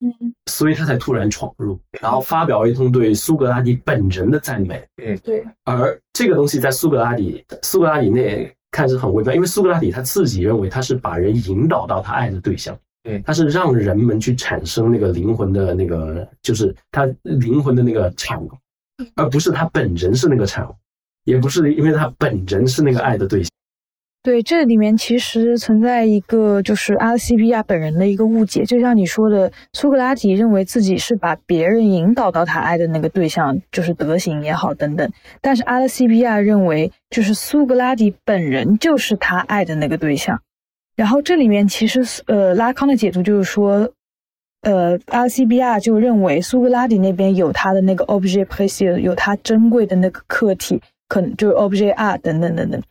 [0.03, 4.85] 嗯，所以他才突然闯入，然后发表一通对苏格拉底本人的赞美。
[5.01, 5.41] 嗯，对。
[5.63, 18.51] 而这个东西在苏格拉底苏格拉底内看是很微妙，因为苏格拉底他自己认为他是把人引导到他爱的对象，对，他是让人们去产生那个灵魂的那个，就是他灵魂的那个产物，
[19.15, 20.75] 而不是他本人是那个产物，
[21.23, 23.49] 也不是因为他本人是那个爱的对象。
[24.23, 35.11] 对，这里面其实存在一个就是阿西比亚本人的一个误解，就像你说的，苏格拉底认为自己是把别人引导到他爱的那个对象，就是德行也好等等。
[35.41, 40.39] 但是阿拉西比亚认为，就是苏格拉底本人就是他爱的那个对象。
[40.95, 43.91] 然后这里面其实呃拉康的解读就是说，
[44.61, 52.81] 呃阿拉西比亚就认为苏格拉底那边有他的那个 objet précieux，有他珍贵的那个客体，可能就是 objet R 等等等等，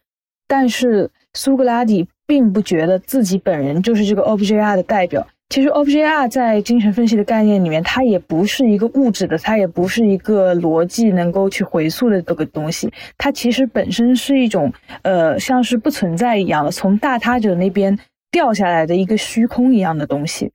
[0.47, 1.11] 但是。
[1.35, 5.27] 苏格拉底并不觉得自己本人就是这个 obji 的代表。
[5.49, 12.91] 其实 obji 在精神分析的概念里面，它也不是一个物质的，它也不是一个逻辑能够去回溯的这个东西。
[13.19, 17.99] 它其实本身是一种，呃，像是不存在一样的，从大他者那边
[18.31, 20.51] 掉下来的一个虚空一样的东西。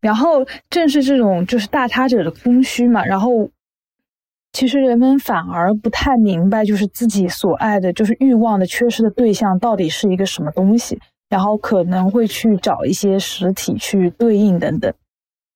[0.00, 3.50] 然后正是这种就是大他者的空虚嘛，然后。
[4.56, 14.90] 其实人们反而不太明白，就是自己所爱的，就是欲望的缺失的对象到底是一个什么东西，然后可能会去找一些实体去对应等等。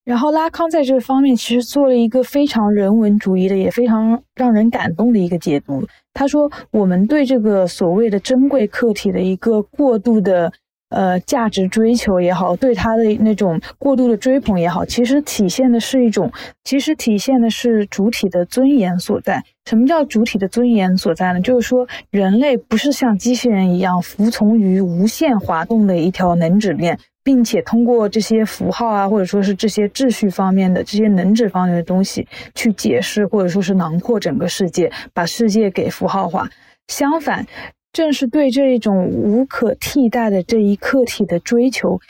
[0.05, 5.83] 然后拉康在这个方面其实做了一个非常人文主义的，也非常让人感动的一个解读。
[6.13, 10.53] 他说，我们对这个所谓的珍贵客体的一个过度的。
[10.91, 16.31] 呃，价值追求也好，对他的那种过度的追捧也好，其实体现的是一种，
[16.65, 19.43] 其实体现的是主体的尊严所在。
[19.65, 21.41] 什么叫主体的尊严所在呢？
[21.41, 32.27] 就是说，人类不是像机器人一样服从于无限滑动的一条能指链，并且通过这些符号啊，或者说是这些秩序方面的这些能指方面的东西
[32.57, 36.51] 去解释，或者说是囊括整个世界，把世界给符号化。
[36.89, 37.47] 相反。
[37.93, 42.01] 正是对这一种无可替代的这一客体的追求，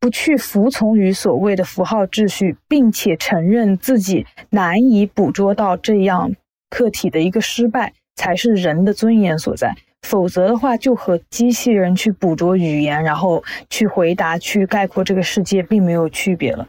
[0.00, 6.34] 不去服从于所谓的符号秩序，并且承认自己难以捕捉到这样
[6.68, 9.74] 客体的一个失败，才是人的尊严所在。
[10.02, 16.68] 否则的话，就和机器人去捕捉语言，然后去回答、去概括这个世界，并没有区别了。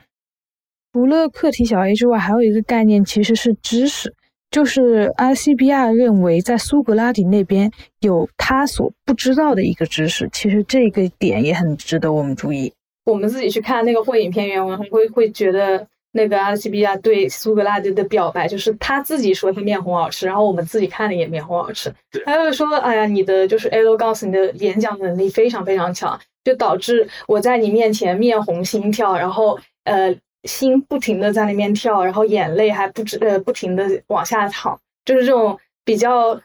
[0.93, 4.15] 除了客体小 a 之外，还有一个概念，其实是知识。
[4.50, 12.72] 就是阿西比亚认为，在苏格拉底那边有他所不知道的一个知识，其实这个点也很值得我们注意。
[13.06, 21.94] 我们自己去看那个会影片原文，会会觉得那个阿西比亚对苏格拉底的表白，就是他自己说他面红耳赤，然后我们自己看了也面红耳赤。
[22.26, 36.39] 他就说：“哎呀，你的就是 eloquence，你的演讲能力非常非常强，就导致我在你面前面红心跳，然后呃心不停的在那边跳，然后眼泪还不止呃不停的往下淌，就是这种比较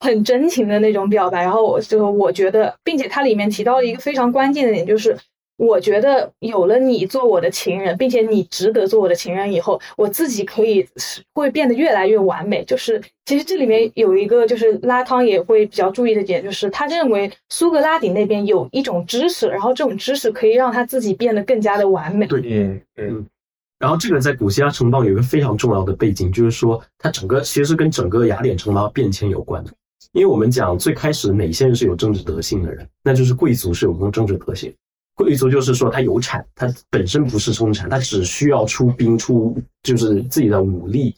[0.00, 1.42] 很真情的那种表白。
[1.42, 5.16] 然后我就我觉得，并且它里面提到了一个非常关键的点，就是。”
[5.58, 10.86] 我觉得有了你做我的情人，并且你值得做我的情人以后，我自己可以
[11.32, 12.62] 会变得越来越完美。
[12.66, 22.26] 就是其实这里面有一个，就是拉康也会比较注意的点，就是他认为苏格拉底那边有一种知识，然后这种知识可以让他自己变得更加的完美。
[22.26, 23.26] 对，嗯嗯。
[23.78, 29.72] 然后这个在古希腊城邦有一个非常重要的背景，就是说它整个其实是跟整个雅典城邦变迁有关的。
[30.12, 34.74] 因为我们讲最开始哪些人是有政治德性的人，那就是贵族是有种政治德性。
[35.14, 41.14] 贵族就是说他有产，他本身不是生产，他只需要出兵出就是自己的武力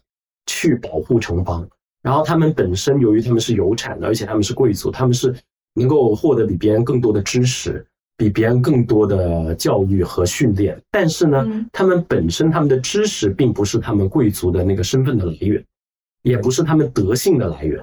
[0.46, 1.68] 去保护城邦。
[2.02, 5.34] 然后他们本身由于他们是有产的，而且他们是贵族，他们是
[5.74, 7.86] 能够获得比别人更多的知识，
[8.18, 10.78] 比别人更多的教育和训练。
[10.90, 15.64] 但是呢，他们本身他们的知识并不是他们贵族的那个身份的来源，
[16.20, 17.82] 也不是他们德性的来源。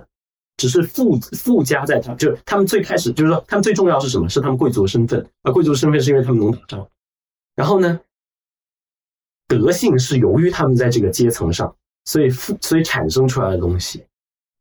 [0.57, 4.29] 只是附附加在他，就他们最开始就是说，他们最重要是什么？
[4.29, 6.87] 是他们贵族的身份，而贵族的身份是因为他们能打仗。
[7.57, 7.99] 然后呢，
[9.49, 14.05] 德性是由于他们在这个阶层上，所以附所以产生出来的东西。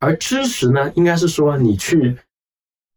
[0.01, 2.17] 而知识呢，应该是说你去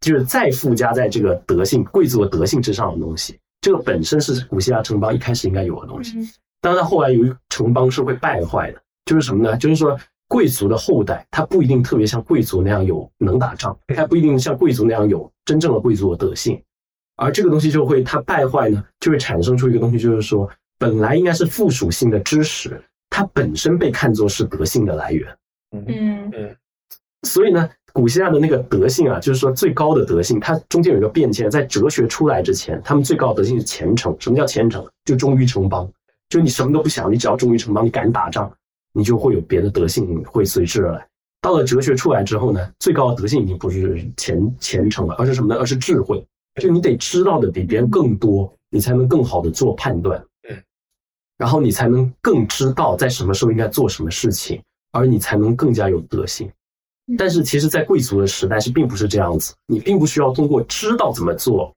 [0.08, 3.38] 就是再附加在这个德性贵族的德性之上的东西。
[3.60, 6.18] 这个本身是古希腊城邦一开始应该有的东西。
[6.62, 9.58] 当然，后来由于城邦是会败坏的，就是什么呢？
[9.58, 10.00] 就是说。
[10.30, 16.62] 贵族的后代，他不一定特别像贵族那样有能打仗，他不一定像贵族那样有真正的贵族的德性，
[17.16, 25.38] 而这个东西就会它败坏呢，就会产生出一个东西，就是说本来应该是附属性的知识，它本身被看作是德性的来源。
[25.72, 26.56] 嗯嗯，
[27.24, 34.16] 所以呢，古希腊的那个德性啊，就是说最高的德性，它中间有一个变迁，在哲学出来之前，他们最高的德性是虔诚。
[34.20, 34.88] 什么叫虔诚？
[35.04, 35.92] 就忠于城邦，
[36.30, 38.52] 就你什么都不想，你只要忠于城邦，你敢打仗。
[38.94, 41.08] 你就会有别的德性会随之而来。
[41.42, 45.60] 到了哲学出来之后呢，最高的德性已经不是虔虔诚了，而是什么呢？
[45.60, 46.24] 而是智慧。
[46.62, 50.24] 就你得知道的比别人更多，你才能更好的做判断。
[50.48, 50.56] 嗯，
[51.36, 56.48] 然后你才能更知道在什么时候应该做什么事情，而你才能更加有德性。
[57.16, 61.72] 但是其实，在贵族的时代是并不是这样子，你并不需要通过知道怎么做。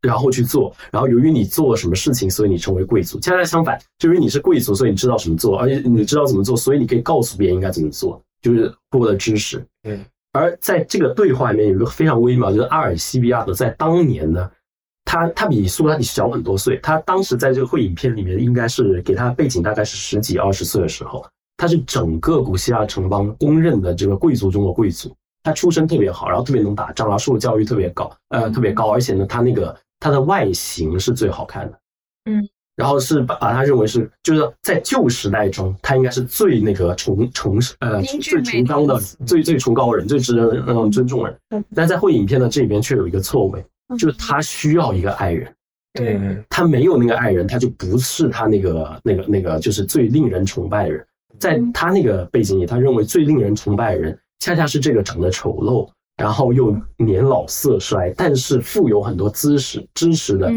[0.00, 3.20] 然后去做，然后由于你做了什么事情，所以你成为贵族。
[3.20, 9.64] 恰恰相反，就因为你是贵族，所以你知道怎么做，而且你知道怎么做，所以你可以告诉别人应该怎么做，就是获得知识。
[9.84, 10.04] 嗯。
[10.32, 14.50] 而在这个对话里面有一个非常微妙，就是阿尔西比亚德在当年呢，
[15.04, 21.24] 他他比苏格拉底小很多岁，他当时在这个会影片里面应该是给他背景大概是十几二十岁的时候，
[21.62, 29.72] 他是整个古希腊城邦公认的这个贵族中的贵族，他出身特别好，然后特别能打仗，然后受教育特别高，呃，特别高，而且呢，他那个。
[30.00, 31.78] 他的外形是最好看的，
[32.24, 40.90] 嗯，然后是把把他认为是，就是在旧时代中，他应该是最那个崇崇呃最崇高的最最崇高的人，最值得嗯。
[40.90, 41.64] 尊重的人。
[41.72, 43.64] 但在会影片的这边却有一个错位，
[43.96, 45.54] 就是他需要一个爱人，
[45.92, 46.44] 对。
[46.50, 51.06] 他没有那个爱人，他就不是他那个那个那个就是最令人崇拜的人。
[51.38, 55.88] 在他那个背景里，他认为最令人崇拜的人，恰恰是这个长得丑陋。
[56.18, 60.52] 然后又年老色衰，但是富有很多知识知识的，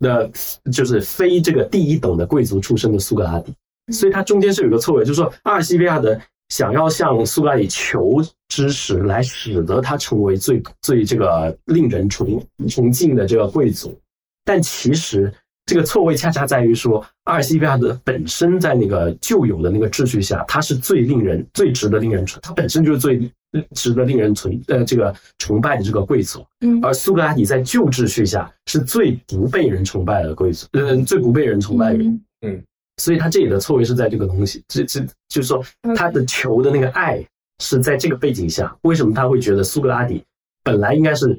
[0.00, 0.30] 的，
[0.72, 3.54] 就是非这个第一等的贵族出身的苏格拉底，
[3.92, 13.96] 所以他中间是有个错位，就是说阿尔西比亚德想要向苏格拉底求知识，来使得他成为最最这个令人崇崇敬的这个贵族，
[14.44, 15.32] 但其实。
[15.66, 23.28] 这个错位恰恰在于说，阿尔西比亚的本身在那个旧有的那个秩序下，它是最令人、最值得令人崇，它本身就是最
[23.74, 26.46] 值得令人崇呃这个崇拜的这个贵族。
[26.60, 32.20] 嗯，而苏格拉底在旧秩序下是最不被人崇拜的贵族，呃，最不被人崇拜的人。
[32.42, 32.62] 嗯，
[32.98, 35.60] 所以他这里的错位是在这个东西，这这就是说
[35.96, 37.20] 他的求的那个爱
[37.58, 40.22] 是在这个背景下，为什么他会觉得苏格拉底
[40.62, 41.36] 本来应该是。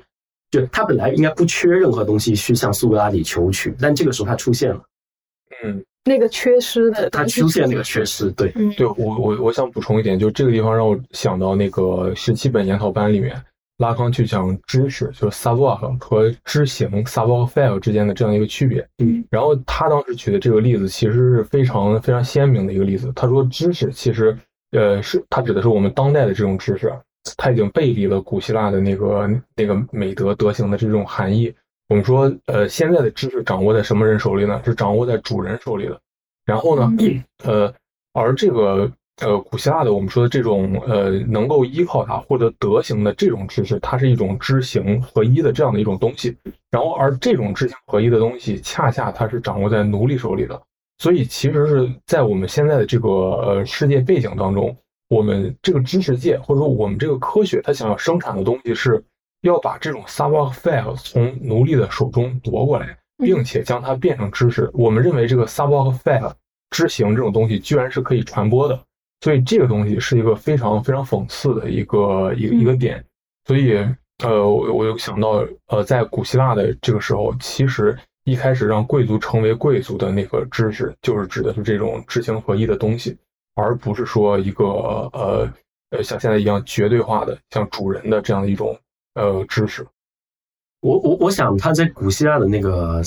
[0.50, 4.82] 就他本来应该不缺任何东西去向苏格拉底求取，但这个时候他出现了，
[5.64, 13.36] 嗯，那个缺失的，他出现那个缺失，对，对我我我想补充一点，就这个地方让我想到那个十七本研讨班里面，
[13.80, 24.38] 拉康去讲知识，就是 savoir 和知行 savoir faire 之间的这样一个区别，嗯，然后他当时举的这个例子其实是非常非常鲜明的一个例子，他说知识其实，
[24.72, 26.90] 呃，是他指的是我们当代的这种知识。
[27.36, 31.54] 他已经背离了古希腊的那个那个美德德行的这种含义。
[31.90, 34.62] 我们说，呃，现在的知识掌握在什么人手里呢？
[34.66, 36.00] 是掌握在主人手里的。
[36.46, 37.74] 然后呢，嗯 呃，
[38.14, 46.36] 而这个呃古希腊的我们说的这种呃能够依靠它获得德行的这种知识，它是一种知行合一的这样的一种东西。
[46.70, 50.62] 然后而这种知行合一的东西，恰恰它是掌握在奴隶手里的。
[51.00, 54.76] 所以其实是在我们现在的这个呃世界背景当中，
[55.10, 59.04] 我们这个知识界或者说我们这个科学，它想要生产的东西是
[59.42, 64.70] 要把这种 savoir faire 从奴隶的手中夺过来，并且将它变成知识。
[64.74, 66.32] 我们认为这个 savoir faire
[66.72, 68.80] 知行这种东西居然是可以传播的，
[69.22, 73.04] 所以这个东西是一个非常非常讽刺的一个一个一个点。
[73.46, 73.78] 所以
[74.24, 77.98] 呃，我我就想到呃，在古希腊的这个时候，其实。
[78.28, 83.18] 一开始让贵族成为贵族的那个知识，就是指的是这种知行合一的东西，
[83.58, 85.54] 而不是说一个呃
[85.90, 88.80] 呃像现在一样绝对化的像主人的这样的一种
[89.16, 89.86] 呃知识。
[90.80, 93.02] 我我我想他在古希腊的那个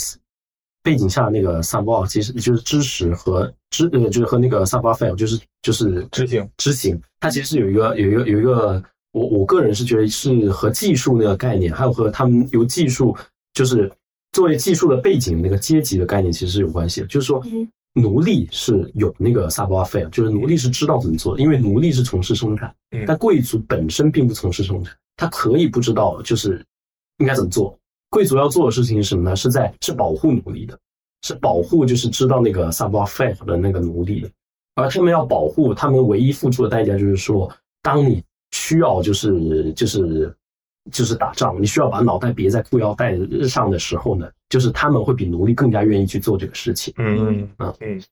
[0.83, 8.83] 背景下，那个萨博尔其实就是知识和知呃就是和那个萨博尔 fail 就是就是知行知行，它其实是有一个有一个有一个
[9.13, 13.17] 我我个人是觉得是和技术那个概念，还有和他们由技术
[13.55, 13.91] 就是。
[14.33, 17.07] 作为技术的背景，那个阶级的概念其实是有关系的。
[17.09, 17.45] 就是说，
[17.95, 22.74] 奴隶是有那个 savoir faire，就是奴隶是知道怎么做的，因为奴隶是从事生产，
[23.07, 26.64] 但贵族本身并不从事生产，他可以不知道就是
[27.18, 27.76] 应该怎么做。
[28.11, 29.34] 贵族要做的事情是什么呢？
[29.36, 30.78] 是在是保护奴隶的，
[31.22, 34.30] 是保护就是知道那个 savoir faire 的那个奴隶的，
[34.74, 37.51] 而他们要保护，他们唯一付出的代价就是说，
[37.82, 38.22] 当你
[38.53, 40.34] 需要就是就是。
[40.91, 43.14] 就是打仗，你需要把脑袋别在裤腰带
[43.47, 46.93] 上的时候呢，就是他们会比奴隶更加愿意去做这个事情。
[46.97, 48.03] 嗯嗯嗯，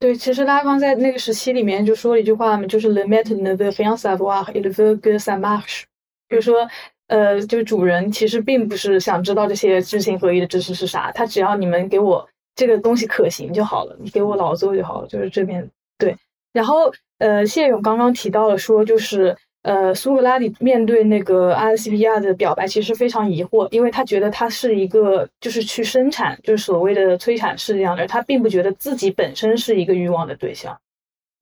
[0.00, 5.84] 对，其实拉康在那个时期里面就说了一句话嘛，就是 “le maître ne veut rien savoir, il veut que ça marche”，
[6.28, 6.68] 就是说，
[7.06, 16.16] 呃，就是主人其实并不是想知道这些知行合一的知识是啥，他只要你们给我这个东西可行就好了，你给我劳作就好了，就是这边对。
[16.52, 19.36] 然后，呃，谢勇刚刚提到了说，就是。
[19.66, 30.78] 呃，苏格拉底面对那个阿尔西比亚的表白，其实非常疑惑，因为他觉得他是一个就是去生产，就是所谓的催产士这样的，他并不觉得自己本身是一个欲望的对象。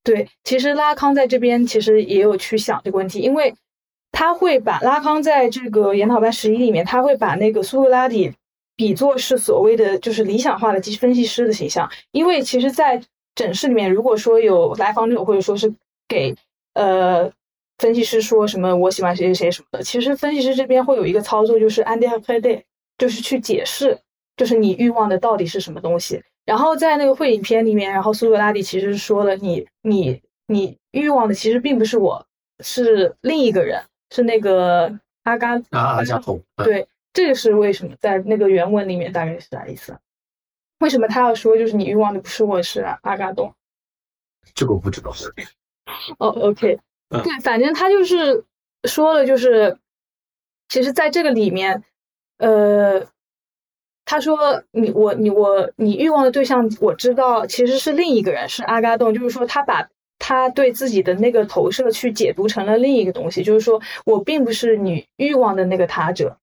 [0.02, 3.54] 对，其实拉康在这边其实也有去想这个问题，因为
[4.10, 8.32] 他会把拉康在这个研讨班十一里面，他会把那个苏格拉底
[8.74, 13.02] 比作是所谓的就是理想化的机分析师的形象，因为其实，在
[13.34, 15.70] 诊室里面，如果说有来访者或者说是
[16.08, 16.34] 给
[16.72, 17.30] 呃。
[17.78, 18.74] 分析师说什么？
[18.74, 19.82] 我喜欢谁谁谁什么的。
[19.82, 22.62] 其实分析师这边会有一个操作，就是 and have play，
[22.98, 23.98] 就是去解释，
[24.36, 26.22] 就是你欲望的到底是什么东西。
[26.44, 32.26] 然后在那个会影片里面，然后苏格拉底其实说了，你你你欲望的其实并不是我，
[32.62, 36.40] 是另一个人，是那个阿嘎阿阿加统。
[36.62, 37.96] 对，这个是为什么？
[37.98, 39.96] 在那个原文里面大概是啥意思？
[40.80, 43.52] 为什么他要说就是你欲望的不是我，是阿嘎东？
[44.54, 45.10] 这个我不知道。
[46.18, 46.54] 哦
[47.10, 48.44] 对，反正他就是
[48.84, 49.78] 说了，就是
[50.68, 51.84] 其实在这个里面，
[52.38, 53.06] 呃，
[54.04, 59.88] 他说你我你我你欲望的对象，我知道其实是另一个人，是阿嘎洞，就是说他把
[60.18, 66.38] 他对自己的那个投射去解读成了另一个东西，就是说我并不是你欲望的那个他者。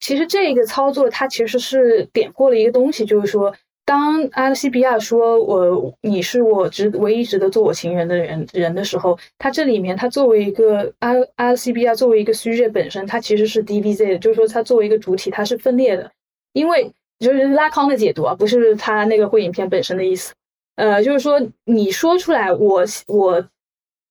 [0.00, 3.54] 其实这一个操作，它其实是点破了一个东西，就是说。
[3.86, 16.10] 当阿西比亚说我你是我值唯一值得做我情人的人人的时候，他这里面他作为一个阿阿西比亚作为一个虚界本身，它其实是 DBZ 的，就是说它作为一个主体，它是分裂的。
[16.54, 20.32] 因为就是拉康的解读啊，不是他那个会影片本身的意思。
[20.76, 23.46] 呃，就是说你说出来我我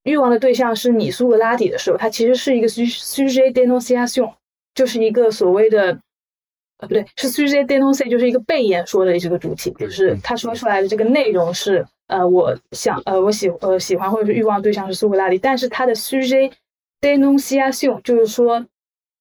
[0.04, 4.32] 欲望的对象是你苏格拉底的时候，它其实是一个虚虚界 denunciation，
[4.76, 6.00] 就是一个所谓的。
[6.80, 16.52] 不对，是 sujet dénoncé，就是一个被言说的这个主体，就是他说出来的这个内容是，呃，我想，呃，我喜，呃，喜欢或者是欲望对象是苏格拉底，但是他的 sujet
[17.00, 18.66] dénonciation，就是说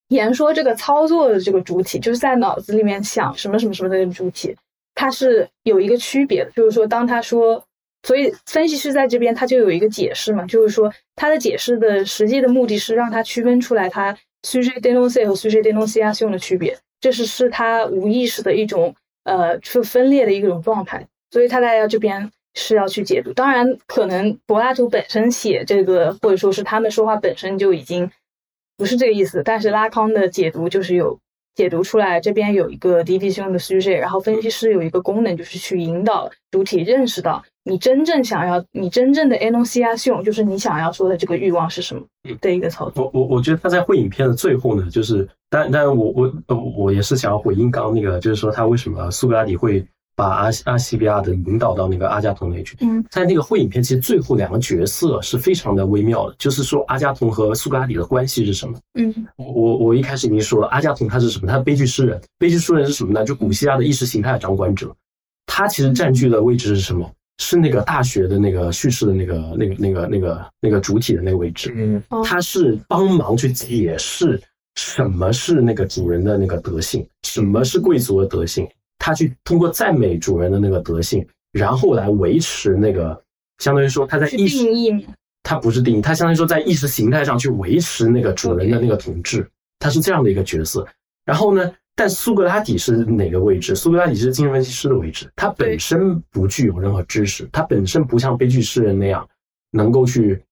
[0.09, 4.57] 言说这个操作的这个主体，就是在脑子里面想什么什么什么的主体，
[4.95, 7.65] 它是有一个区别的，就是说当他说，
[8.03, 16.77] 所以分析师在这边他就有一个解释嘛，就是说他的解释的实际的目的是让他区分出来他 sujet dénoncé 和 sujet dénonciation 的区别。
[17.03, 18.95] 这是是他无意识的一种
[19.25, 23.33] 呃，是分裂的一种状态，所以他在这边是要去解读。
[23.33, 28.11] 当然，可能柏拉图本身写这个，或者说是他们说话本身就已经
[28.77, 29.43] 不是这个意思。
[29.45, 31.19] 但是拉康的解读就是有
[31.55, 42.03] 解读出来，这边有一个 division 的 sujet，然后分析师有一个功能就是去引导主体认识到你真正想要，你真正的 enunciation，就是你想要说的这个欲望是什么
[42.41, 43.11] 的一个操作。
[43.15, 45.29] 我我我觉得他在会影片的最后呢，就是。
[45.55, 49.87] 但但我我我也是想要回应刚刚那个，就是说他为什么苏格拉底会
[50.17, 52.75] 把阿阿西比亚的引导到那个阿加同那去。
[52.81, 58.79] 嗯，在那个会影片，其实最后两个角色是非常的微妙的，就是说阿加同和苏格拉底的关系是什么？
[58.95, 61.47] 嗯我我我一开始已经说了，阿加同他是什么？
[61.47, 62.19] 他是悲剧诗人。
[62.39, 63.23] 悲剧诗人是什么呢？
[63.23, 64.91] 就古希腊的意识形态的掌管者。
[65.45, 67.11] 他其实占据的位置是什么？
[67.43, 71.73] 是那个大学的那个叙事的那个那个那个那个那个主体的那个位置。
[71.75, 74.41] 嗯哦他是帮忙去解释
[74.77, 78.67] 什么是那个主人的那个德性，什么是贵族的德性。
[78.99, 83.21] 他去通过赞美主人的那个德性，然后来维持那个，
[83.59, 85.03] 相当于说他在意识定义嘛，
[85.43, 89.45] 它不是定义，他相当于说在意识形态上去维持那个主人的那个统治，
[89.81, 90.87] 他是这样的一个角色。
[91.25, 93.75] 然后呢，但苏格拉底是哪个位置？
[93.75, 99.29] 苏格拉底是精神分析师的位置，他本身不具有任何知识，他本身不像悲剧诗人那样
[99.71, 100.43] 能够去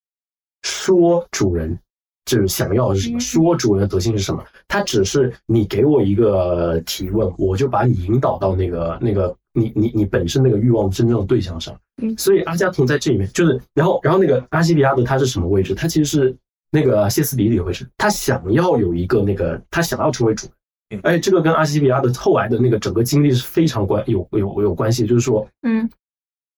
[0.61, 1.77] 说主人
[2.25, 4.43] 就是想要是什么，嗯说主人的德性是什么。
[4.67, 11.75] 他只是你给我一个提问，我就把你引导到那个那个你你你本身那个欲望真正的对象上。
[12.03, 15.73] 嗯所以阿加同在这里面就是，然后然后那个阿西比亚德他是什么位置？
[15.73, 16.35] 他其实是
[16.71, 20.51] 那个歇斯底里的位置，他想要有一个那个他想要成为主嗯。
[21.03, 25.89] 哎，这个跟阿西比亚的后来的那个整个经历是非常关有有有关系，就是说，嗯。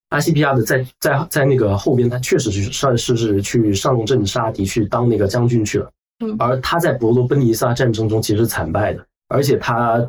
[0.10, 5.90] 阿西比亚的在在在那个后边，他确实是上是是去上阵杀敌，去当那个将军去了。
[6.20, 6.36] 嗯。
[6.38, 10.08] 而他在伯罗奔尼撒战争中其实是惨败的，而且他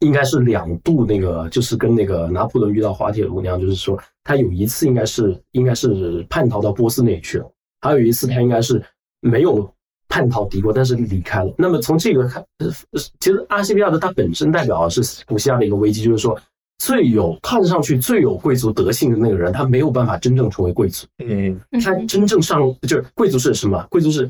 [0.00, 7.50] 应该是两度那个，就是跟那个拿破仑遇到滑铁卢那样，就是说他有一次应该是应该是叛逃到波斯那里去了，
[7.80, 8.82] 还有一次他应该是
[9.20, 9.72] 没有
[10.10, 11.54] 叛逃敌国，但是离开了。
[11.56, 12.68] 那么从这个看，呃
[13.20, 16.36] 其实阿西比亚德它本身代表的是古希腊的一个危机，就是说
[16.78, 21.06] 最有看上去最有贵族德性的那个人，他没有办法真正成为贵族。
[21.24, 23.86] 嗯他真正上就是贵族是什么？
[23.88, 24.28] 贵族是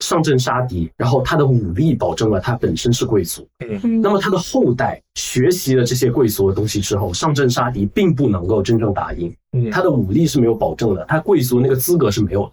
[0.00, 3.46] 上阵杀敌，然后他的武力保证了他本身是贵族。
[3.60, 12.52] 嗯那么他的后代学习了这些贵族的东西之后，上阵杀敌并不能够真正打赢，嗯，他的武力是没有保证的，他贵族那个资格是没有的。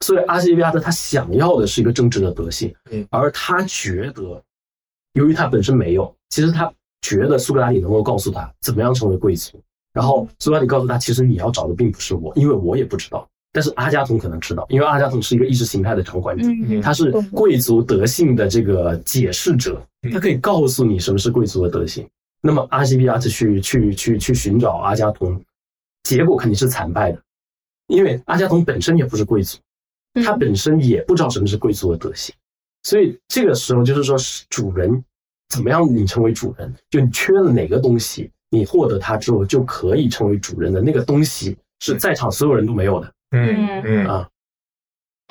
[0.00, 4.42] 所以阿西比亚德他想要的是一个政治的德性嗯，而他觉得，
[5.14, 9.60] 由于他本身没有，其实他觉得苏格拉底能够告诉他怎么样成为贵族。
[9.92, 13.28] 然后苏格拉底告诉他，其实你要找的并不是我，因为我也不知道。
[13.52, 22.08] 但是阿加同可能知道，因为阿加同是一个意识形态的掌管者，嗯他是贵族德性的这个解释者嗯，他可以告诉你什么是贵族的德性。
[22.40, 25.38] 那么阿西比亚斯去去去去寻找阿加同，
[26.04, 27.20] 结果肯定是惨败的，
[27.88, 29.60] 因为阿加同本身也不是贵族，嗯
[30.24, 32.34] 他本身也不知道什么是贵族的德行，
[32.82, 34.16] 所以这个时候就是说，
[34.50, 35.04] 主人
[35.48, 43.12] 怎么样你成为主人，就你缺了哪个东西，你获得它之后就可以成为主人的那个东西，是在场所有人都没有的。
[43.30, 44.06] 嗯嗯。
[44.06, 44.28] 啊。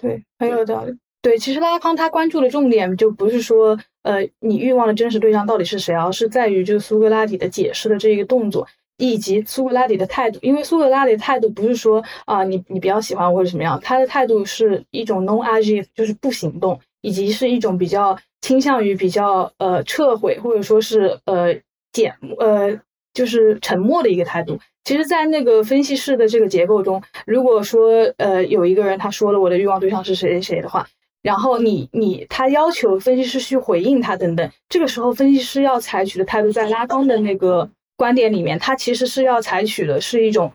[0.02, 0.98] 对，很有道理。
[1.22, 8.68] 对，其实拉康他关注的重点就不是说，呃，你欲望的真实对象到底是谁，而是在于就是苏格拉底的解释的这一个动作，
[9.02, 10.40] 以及苏格拉底的态度。
[10.42, 21.56] 因为苏格拉底的态度不是说啊、你你比较喜欢我或者什么样，他的态度是一种 non agit，就是不行动，以及是一种比较倾向于比较呃撤回或者说是呃
[21.92, 22.80] 减呃
[23.14, 24.60] 就是沉默的一个态度。
[24.84, 30.88] 其实，在那个分析式的这个结构中，如果说呃有一个人他说了我的欲望对象是谁谁谁的话，
[31.22, 37.70] 然后你你他要求分析师去回应他等等，这个时候分析师要采取的态度，在拉康的那个
[38.02, 40.54] 观点里面，他其实是要采取的是一种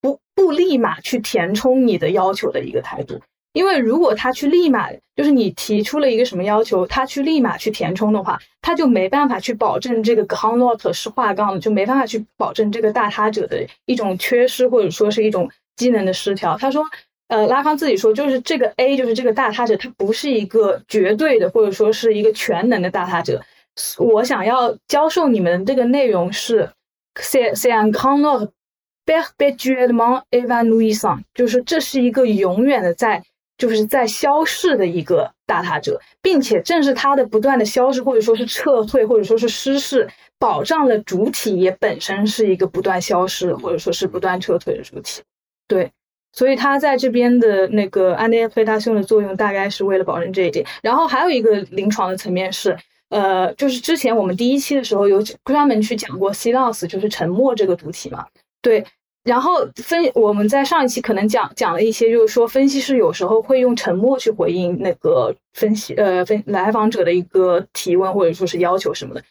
[0.00, 3.20] 不不立马去填充你的要求的一个态度。
[3.52, 16.56] 因为如果他去立马，就是你提出了一个什么要求，他去立马去填充的话，他就没办法去保证这个 connot 是画杠的，就没办法去保证这个大他者的一种缺失或者说是一种机能的失调。
[16.56, 16.82] 他说，
[17.26, 23.44] 呃，拉康自己说，就是这个 A 就是这个大他者，他不是一个绝对的或者说是一个全能的大他者。
[23.98, 26.68] 我想要教授你们的这个内容是
[27.14, 28.50] c'est un connote
[29.06, 33.22] perpétuellement évanouissant，就是这是一个永远的在
[33.56, 40.08] 就是在消逝的一个大他者，并且正是他的不断的消失或者说是撤退或者说是失势，
[40.38, 45.22] 保障了主体也本身是一个不断消失或者说是不断撤退的主体。
[45.66, 45.90] 对，
[46.32, 50.66] 所以他在这边的那个安内菲他修的作用，大概是为了保证这一点。
[50.82, 52.76] 然后还有一个临床的层面是。
[53.10, 58.26] 呃，就是之前我们第一期的时候有专门去讲过 silence，就是沉默这个主体嘛。
[58.60, 58.84] 对，
[59.24, 69.22] 然后分我们在上一期可能讲讲了一些，就是说分析师有时候会用沉默去回应那个分析呃分来访者的一个提问或者说是要求什么的，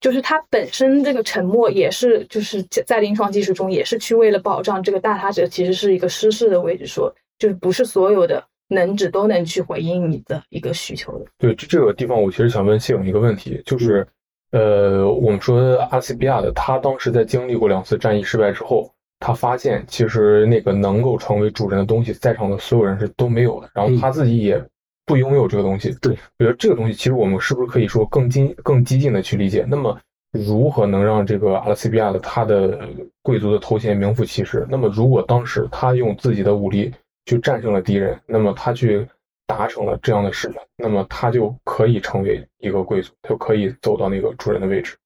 [0.00, 11.24] 就是它本身这个沉默也是就是在临床技术中也是去为了保障这个大他者其实是一个失势的位置，说就是不是所有的能指都能去回应你的一个需求的。
[11.38, 14.06] 对，这这个地方我其实想问谢勇一个问题，就是
[14.52, 18.90] 呃，我们说阿西比亚的，他当时在经历过两次战役失败之后，
[19.20, 24.62] 他发现其实那个能够成为主人的东西，在场的所有人是都没有的，然后他自己也
[25.04, 25.94] 不拥有这个东西。
[26.00, 29.64] 对，我觉得这个东西其实我们是不是可以说更激更激进的去理解？
[29.68, 29.98] 那么
[30.32, 32.78] 如何能让这个阿拉西比亚的他的
[33.22, 34.66] 贵族的头衔名副其实？
[34.68, 36.92] 那么如果当时他用自己的武力
[37.26, 39.06] 去战胜了敌人，那么他去
[39.46, 44.96] 达成了这样的事情，那么他就可以成为一个贵族，他就可以走到那个主人的位置。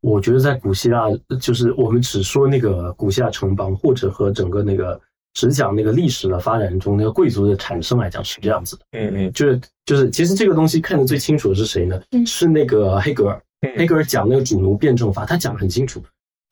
[0.00, 1.08] 我觉得在古希腊，
[1.40, 5.00] 就是我们只说那个古希腊城邦，或者和整个那个
[5.32, 8.84] 只讲那个历史的发展中那个贵族的产生来讲是这样子的。
[8.92, 12.00] 嗯嗯就是就是，其实这个东西看得最清楚的是谁呢？
[12.12, 13.42] 嗯是那个黑格尔。
[13.62, 16.02] 嗯黑格尔讲那个主奴辩证法，他讲得很清楚，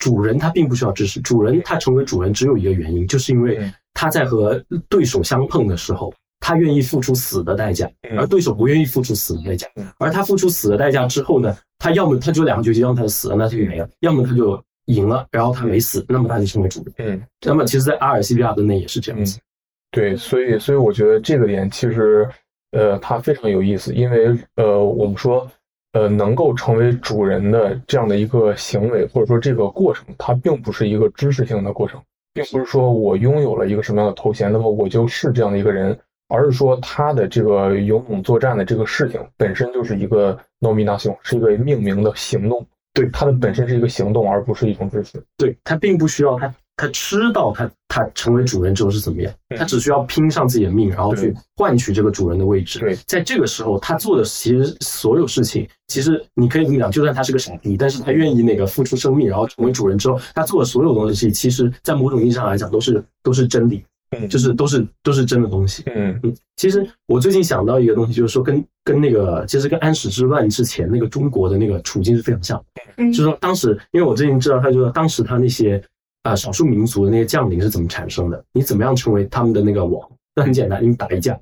[0.03, 9.87] 主人他并不需要知识，主人他成为主人只有一个原因，就是因为嗯他在和对手相碰的时候，他愿意付出死的代价，嗯而对手不愿意付出死的代价嗯。
[9.99, 16.95] 而他付出死的代价之后呢，他要么他就两个结局，要么他死了，那他就没了；要么他就赢了，然后他没死，那么他就成为主人。
[16.99, 19.39] 嗯，那么其实，在阿尔西比亚的内也是这样子。
[19.93, 22.29] 对，所以所以我觉得这个点其实
[22.73, 25.49] 呃它非常有意思，因为呃我们说
[25.93, 32.01] 呃能够成为主人的这样的一个行为或者说这个过程，它并不是一个知识性的过程，
[32.33, 42.67] 并不是说我拥有了一个什么样的头衔，那么我就是这样的一个人，而是说他的这个勇猛作战的这个事情本身就是一个 nomination，是一个命名的行动。
[42.95, 45.23] 对，它的本身是一个行动，而不是一种知识。
[45.39, 52.81] 对他并不需要他他知道他他成为主人之后是怎么样，嗯他只需要拼上自己的命，然后去换取这个主人的位置。
[52.81, 63.85] 对，在这个时候，他做的其实所有事情，其实你可以这么讲，就算他是个傻逼，但是他愿意那个付出生命，然后成为主人之后，他做的所有东西，其实在某种意义上来讲，都是都是真理，
[64.19, 65.85] 嗯就是都是都是真的东西。
[65.87, 72.83] 嗯嗯，其实我最近想到一个东西，就是说跟跟那个，其实跟安史之乱之前那个中国的那个处境是非常像的。
[72.97, 75.92] 嗯就是说当时，因为我最近知道，他就说当时他那些啊、
[76.23, 80.11] 呃少数民族的那些将领是怎么产生的，你怎么样成为他们的那个王？
[80.35, 81.39] 那很简单，你打一架，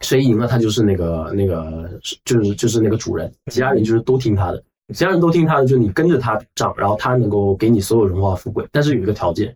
[0.00, 4.62] 谁赢了他就是那个那个就是就是那个主人，其他人就是都听他的，
[4.94, 9.54] 其他人都听他的，就是你跟着他打仗，然后他能够给你所有荣华富贵，但是有一个条件，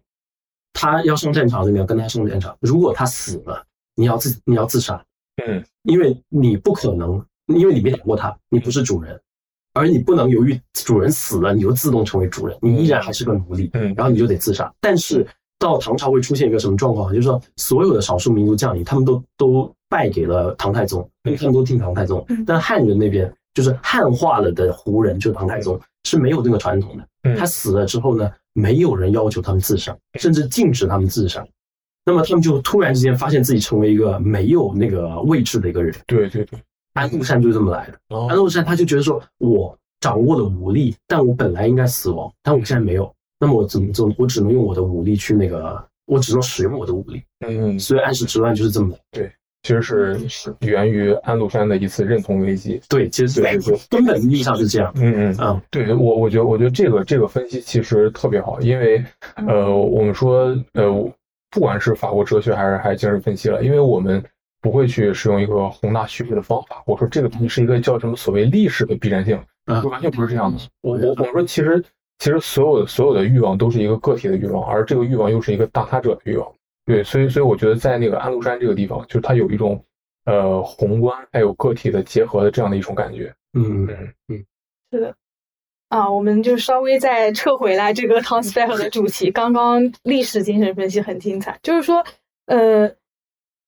[0.72, 3.64] 他要上战场，你要跟他上战场，如果他死了，
[3.95, 5.05] 你要自你要自杀，
[5.47, 5.64] 嗯。
[5.84, 9.20] 因为你不可能，因为你没打过他，你不是主人，
[9.75, 14.73] 而你不能由于主人死了，你就自动成为主人，你依然还是个奴隶，嗯然后你就得自杀。
[14.81, 15.27] 但是
[15.59, 17.11] 到唐朝会出现一个什么状况？
[17.12, 22.45] 就是说，所有的少数民族将领，他们都都败给了唐太宗，因为他们都听唐太宗嗯。
[22.45, 27.07] 但汉人那边，就是汉化了的胡人，就是唐太宗，是没有这个传统的。
[27.25, 31.47] 嗯他死了之后呢，没有人要求他们自杀，甚至禁止他们自杀。
[32.05, 35.95] 那么他们就突然之间发现自己成为一个没有那个位置的一个人。
[36.07, 36.59] 对对对。
[36.95, 37.99] 安禄山就是这么来的。
[38.09, 44.12] 哦安禄山他就觉得说，我掌握了武力，但我本来应该死亡，但我现在没有，那么我怎么做？
[44.18, 47.22] 我只能用我的武力去那个，我只能使用我的武力。
[47.47, 49.32] 嗯，所以安史之乱就是这么来。
[49.64, 52.80] 其实是是源于安禄山的一次认同危机。
[52.88, 54.93] 对，其实对对根本意义上是这样。
[54.97, 59.05] 嗯嗯，嗯、对我我觉得我觉得这个这个分析其实特别好，因为
[59.47, 61.09] 呃我们说呃
[61.49, 64.20] 不管是法国哲学还是还是精神分析了，因为我们
[64.63, 70.59] 不会去使用一个宏大叙事的方法，我说这个东西是一个叫什么所谓历史的必然性，啊就完全不是这样的。
[70.81, 71.85] 我我我说其实
[72.19, 76.51] 其实所有的所有的欲望都是一个个体的欲望，而这个欲望又是一个大他者的欲望。
[76.87, 79.85] 对，所以所以我觉得在那个安禄山这个地方，就是它有一种
[80.25, 83.35] 呃宏观还有个体的结合的这样的一种感觉。
[83.53, 83.87] 嗯
[84.29, 84.45] 嗯
[84.91, 85.15] 是的。
[85.89, 89.31] 啊，我们就稍微再撤回来这个 Tom Spell 的主题。
[89.31, 92.03] 刚刚历史精神分析很精彩，就是说，
[92.47, 92.91] 呃，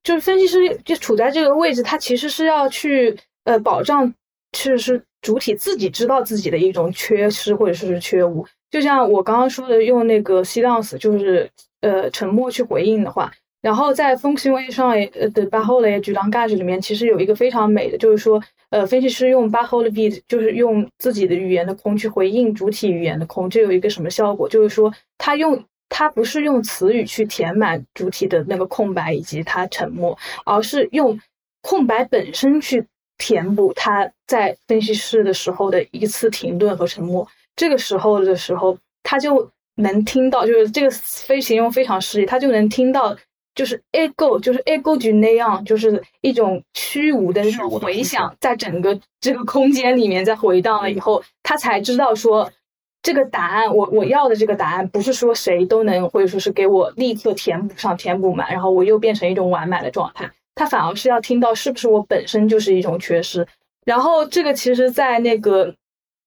[0.05, 4.15] 就是分析师就处在这个位置，他其实是要去呃保障，
[4.57, 8.47] 是是主体自己知道自己的一种缺失或者是缺无。
[8.71, 11.51] 就像我刚刚说的，用那个 silence 就是
[11.81, 18.41] 呃沉默去回应的话，然后在风行为上呃的巴后雷举浪盖里面，其实有一个非常美的，就是说。
[18.71, 24.49] 呃，分析师用巴后的 beat，就是用自己的语言的空去回应主体语言的空，这有一个什么效果？
[24.49, 25.65] 就是说，他用
[25.97, 31.17] 他不是用词语去填满主体的那个空白以及他沉默，而是用
[31.63, 32.85] 空白本身去
[33.17, 37.25] 填补他在分析师的时候的一次停顿和沉默。
[37.55, 43.17] 这个时候的时候，他就能听到，就是这个非形容非常诗意，他就能听到。
[43.55, 52.51] 就是 echo，就是 echo 就那样，就是一种虚无的那种回响，在整个这个空间里面在回荡了以后，他才知道说
[53.05, 60.31] 这个答案，我我要的这个答案，不是说谁都能，或者说是给我立刻填补上、填补满，然后我又变成一种完满的状态。
[60.55, 63.47] 他反而是要听到是不是我本身就是一种缺失。
[63.85, 65.75] 然后这个其实，在那个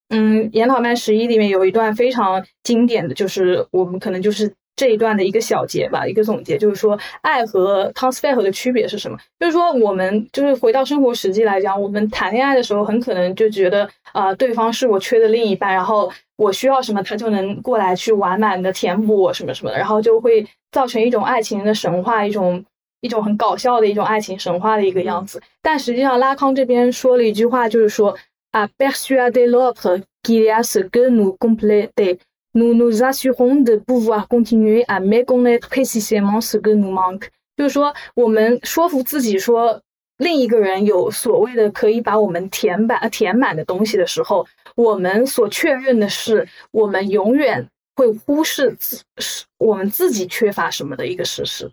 [0.09, 9.17] 嗯，研讨班十一里面有一段非常经典的就是我们可能就是这一段的一个小结吧，一个总结，就是说爱和 t a n s f e r 的区别是什么？
[9.39, 22.63] 就是说我们就是回到生活实际来讲，我们谈恋爱的时候很可能就觉得啊、对方是我缺的另一半，然后我需要什么他就能过来去完满的填补我什么什么的，然后就会造成一种爱情的神话，一种
[23.01, 25.41] 一种很搞笑的一种爱情神话的一个样子。
[25.61, 28.15] 但实际上拉康这边说了一句话，就是说。
[28.51, 32.17] 啊 persuader l'autre qu'il y a ce que nous complète,
[32.57, 37.29] nous nous assurons de pouvoir continuer à méconnaître précisément ce que nous manque。
[37.55, 39.81] 就是说，我们说服自己说
[40.17, 51.69] 另一个人有所谓的可以把我们填满、填满的东西的时候，我们所确认的是，我们永远会忽视自是我们自己缺乏什么的一个事实。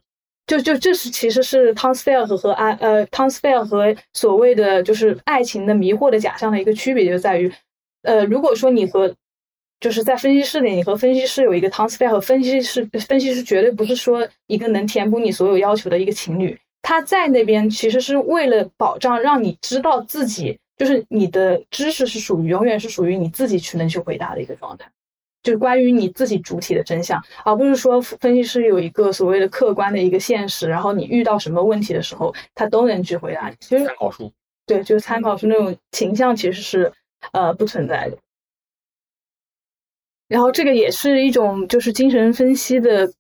[0.47, 7.51] 就就这是其实是汤斯菲尔和和爱呃汤斯菲尔和所谓的就是爱情的迷惑的假象的一个区别就在于，
[8.03, 9.15] 呃如果说你和
[9.81, 24.91] 就是在分析师里，你和分析师有一个汤斯菲尔和分析师，分析师绝对不是说一个能填补你所有要求的一个情侣，他在那边其实是为了保障让你知道自己就是你的知识是属于永远是属于你自己去能去回答的一个状态。
[25.43, 33.57] 就是关于你自己主体的真相，而不是说分析师有一个所谓的客观的一个现实，然后你遇到什么问题的时候，他都能去回答你。
[33.61, 34.33] 其实参考书，
[34.65, 36.91] 对，就是参考书那种倾向其实是
[37.33, 38.17] 呃不存在的。
[40.29, 43.13] 然后这个也是一种就是精神分析的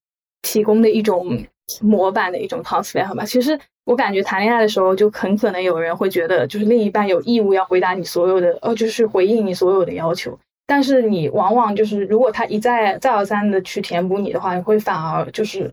[0.42, 1.44] 提供的一种
[1.80, 3.24] 模板的一种 e r 吧。
[3.24, 10.38] 其实我感觉谈恋爱的时候，就很可能有人会觉得，就是另一半有义务要回答你所有的，呃，就是回应你所有的要求。
[10.66, 15.70] 但是你往往就是，如果他一再再而三的去填补你的话，你会反而就是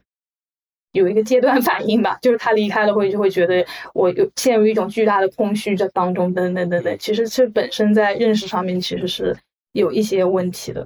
[0.91, 6.97] 有一个阶段 反应吧，就是他离开了会就会觉得我有陷入一种巨大的空虚这当中，等等等等。
[6.99, 9.37] 其实这本身在认识上面其实是
[9.71, 10.85] 有一些问题的。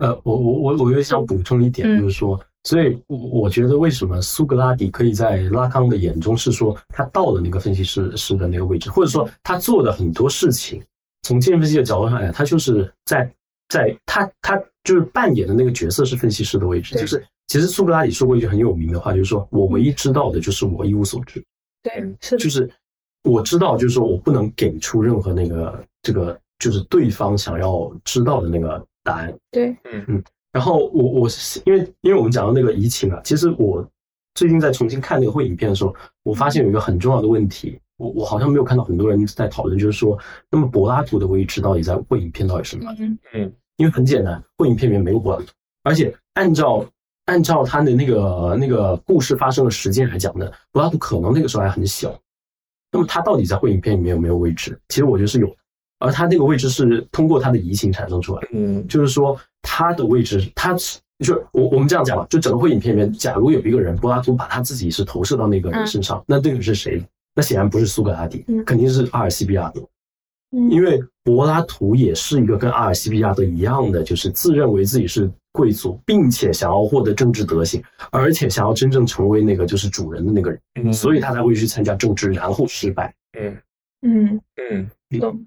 [0.00, 2.00] 呃，我我我我又想补充一点，嗯。
[2.00, 10.82] 就是说，所以我我觉得为什么苏格拉底可以在拉康的眼中是说他到了那个分析师师的那个位置，或者说他做的很多事情，
[11.22, 13.30] 从精神分析的角度上来，他就是在
[13.68, 21.44] 在他他就是扮演的那个角色是分析师的位置，就是其实苏格拉底说过一句很有名的话，就是说我唯一知道的就是我一无所知，
[21.82, 22.38] 对，是的。
[22.38, 22.70] 就，是
[23.22, 29.34] 我知道，就是说我不能给出任何那个这个就是对方想要知道的那个答案。
[29.50, 33.88] 对，嗯嗯然后我我是因为因为我们讲到那个移情啊，其实我
[34.34, 40.18] 最近在重新看那个会影片的时候，我发现有一个很重要的问题，我我好像没有看到很多人在讨论，就是说，
[40.50, 43.04] 那么柏拉图的位置到底在会影片到底是哪里？
[43.04, 45.46] 嗯嗯因为很简单，会影片里面没有柏拉图，
[45.84, 46.84] 而且按照
[47.26, 52.14] 按照他的那个那个故事发生的时间来讲呢，柏拉图可能那个时候还很小，
[52.92, 54.78] 那么他到底在会影片里面有没有位置？
[54.88, 55.56] 其实我觉得是有的，
[56.00, 58.48] 而他那个位置是通过他的移情产生出来的。
[58.52, 67.00] 嗯就是说他的位置，他就是我我们这样讲吧，就整个会影片里面，假如有一个人柏拉图把他自己是投射到那个人身上，那这个人是谁？
[67.34, 69.80] 那显然不是苏格拉底，嗯肯定是阿尔西比亚德，
[70.56, 83.14] 嗯因为柏拉图也是一个跟阿尔西比亚德一样的，就是自认为自己是贵族，并且想要获得政治德行，而且想要真正成为那个就是主人的那个人，嗯，所以他才会去参加政治，然后失败。
[83.38, 83.58] 嗯
[84.02, 84.40] 嗯。
[85.12, 85.46] 嗯懂。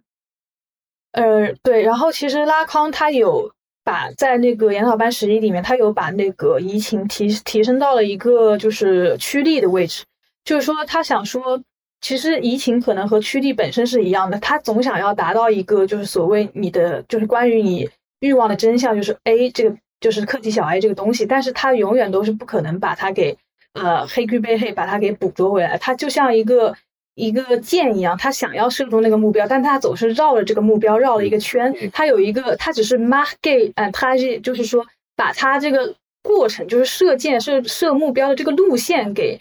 [1.13, 3.51] 呃，对，然后其实拉康他有
[3.83, 10.03] 把在那个研讨班十一里面，他有把那个移情提提升到了一个就是趋利的位置，
[10.43, 11.61] 就是说他想说，
[12.01, 17.87] 其实移情可能和趋利本身是一样的，他总想要达到一个就是所谓你的就是关于你
[18.21, 23.37] 欲望的真相，就是 A 这个就是客体小 a 这个东西，但是他永远都是不可能把它给
[23.73, 26.75] 呃黑龟背黑把它给捕捉回来，它就像一个。
[27.15, 31.71] 一个箭一样，他想要射中那个目标，但他总是绕了这个目标绕了一个圈。
[31.91, 34.83] 他有一个，他只是 mark gate，嗯，他是就是说
[35.15, 39.39] 把他这个过程，就是射箭射射目标的这个路线给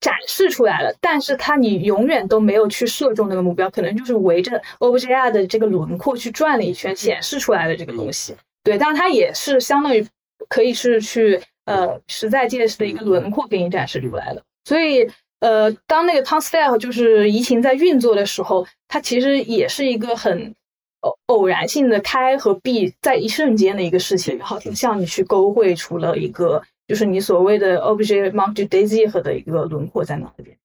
[0.00, 0.94] 展示出来了。
[1.00, 8.34] 但是他你永远都没有去射中那个目标，可能就是围着 OBJ 的这个轮廓去转了一圈，显示出来的这个东西。
[8.62, 10.06] 对，但它也是相当于
[10.50, 15.08] 可以是去呃实在界的一个轮廓给你展示出来的，所以。
[15.40, 20.54] 呃，当那个 t o n s f e l 就是移情在运作的时候，它其实也是一个很
[21.00, 30.56] 偶偶然性的开和闭在一瞬间的一个事情，然后向你去勾绘出了一个就是你所谓的 object mount to daisy 和的一个轮廓在那边。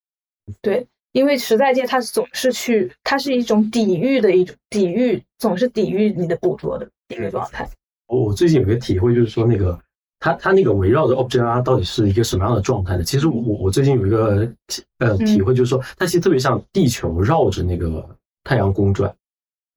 [0.60, 7.68] 对，因为实在界它总是去，它是一种抵御的一种抵御，总是抵御你的捕捉的一个状态。
[8.08, 9.78] 我我最近有个体会，就是说那个
[10.20, 13.04] 它它那个围绕着 Object R 到底是一个什么样的状态呢？
[13.04, 14.48] 其实我我我最近有一个
[14.98, 18.08] 呃体会，就是说它其实特别像地球绕着那个
[18.42, 19.14] 太阳公转。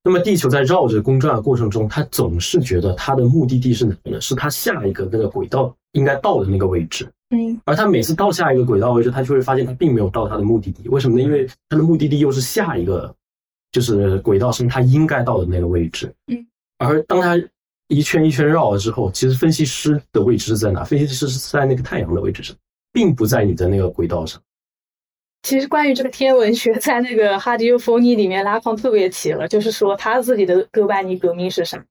[0.04, 4.22] 那么地球在绕着公转的过程中，它总是觉得它的目的地是哪呢？
[4.22, 7.06] 是它下一个那个轨道应该到的那个位置。
[7.30, 10.88] 嗯而它每次到下一个轨道位置，它就会发现它并没有到它的目的地。
[10.88, 11.24] 为什么呢？
[11.24, 13.14] 因为它的目的地又是下一个，
[13.74, 16.10] 就是轨道上它应该到的那个位置。
[16.28, 16.48] 嗯。
[16.78, 17.36] 而当它
[17.88, 20.84] 一圈一圈绕了之后，其实分析师的位置是在哪？
[20.84, 22.56] 分析师是在那个太阳的位置上，
[22.92, 24.42] 并不在你的那个轨道上。
[25.44, 31.82] 其实关于这个天文学，在那个《哈迪欧风尼》里面，拉康特别提了，就是说他自己的哥白尼革命是啥？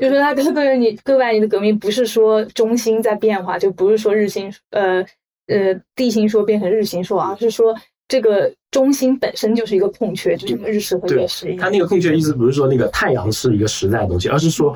[0.00, 5.04] 就是他哥白尼哥白尼的革命不是说中心在变化，就不是说日心呃
[5.46, 7.76] 呃地心说变成日心说，而是说
[8.08, 11.58] 这个中心本身就是一个空缺，就是日食和月食一样。
[11.58, 14.74] 它那个空缺意思不是说那个太阳是一个实在的东西，而是说，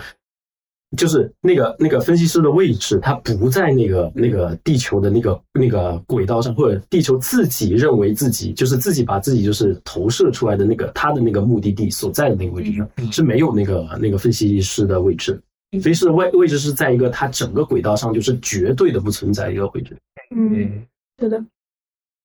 [0.97, 15.39] 就是那个那个分析师的位置，它不在那个那个地球的那个那个轨道上，或者地球自己认为自己就是自己把自己就是投射出来的那个他的那个目的地所在的那个位置上，是没有那个那个分析师的位置。
[15.73, 19.95] 分析师的位位置是在一个它整个轨道上就是绝对的不存在一个位置。
[20.35, 20.87] 嗯，
[21.19, 21.45] 是的。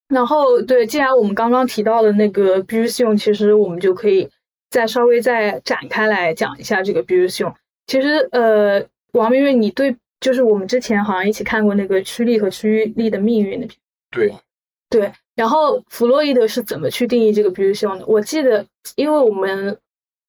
[0.08, 4.30] 然后对，既然我们刚刚提到的那个 b u s i o n 其实我们就可以
[4.70, 7.56] 再稍微再展开来讲一下这个 b u s i o n
[7.88, 13.78] 其实呃，王明月，你对就是我们之前好像一起看过那个趋利和趋利的命运那篇。
[14.12, 14.34] 对
[14.90, 18.06] 对，然后弗洛伊德是怎么去定义这个 b u r s i o n 的？
[18.06, 18.66] 我记得，
[18.96, 19.78] 因为我们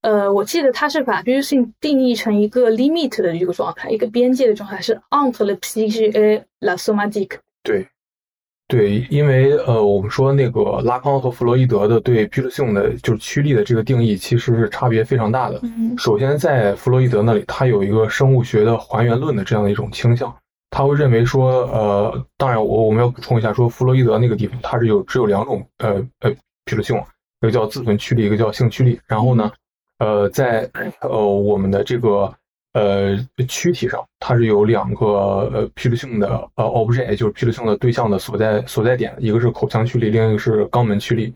[0.01, 6.43] 呃，我记得他是把 b u r s i o n 定义成一个 limit 的一个状态，一个边界的状态，是 entre le psyché et
[6.61, 7.39] la somatique。
[7.63, 7.87] 对
[8.75, 15.61] 对，因为呃，我们说那个拉康和弗洛伊德的对毕ル性的就是驱力的这个定义，其实是差别非常大的。
[15.63, 20.35] 嗯首先，在弗洛伊德那里，他有一个生物学的还原论的这样的一种倾向，
[20.71, 26.31] 他会认为说，呃，当然我我们要补充一下，说弗洛伊德那个地方它是有只有两种呃呃
[26.65, 26.97] 毕ル性，
[27.43, 28.99] 一个叫自存驱力，一个叫性驱力。
[29.07, 29.53] 然后呢，
[30.01, 30.69] 呃，在
[31.01, 32.29] 呃我们的这个
[32.75, 33.17] 呃
[33.49, 35.07] 躯体上，它是有两个
[35.53, 41.33] 呃批流性的呃 object，就是批流性的对象的所在所在点，一个是口腔驱力，另一个是肛门驱力。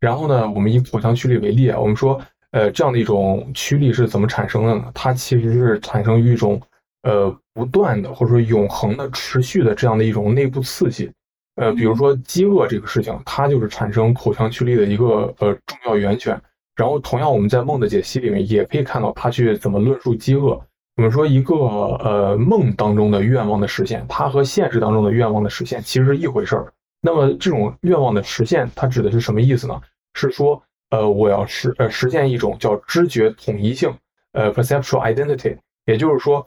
[0.00, 2.20] 然后呢，我们以口腔驱力为例啊，我们说
[2.52, 4.90] 呃这样的一种驱力是怎么产生的呢？
[4.94, 6.60] 它其实是产生于一种
[7.02, 11.10] 呃不断的或者说永恒的、持续的这样的一种内部刺激。
[11.56, 16.40] 呃，比如说饥饿这个事情，它就是产生口腔驱力的一个呃重要源泉。
[16.74, 20.58] 然后同样，我们在梦的解析里面也可以看到他去怎么论述饥饿。
[20.96, 26.72] 我们说一个呃梦当中的愿望的实现，它和现实当中的愿望的实现其实是一回事儿。
[27.00, 29.80] 那么这种愿望的实现，它指的是什么意思呢？
[30.14, 33.92] 是说呃我要实呃实现一种叫知觉统一性，
[34.32, 36.46] 呃 perceptual identity，也就是说，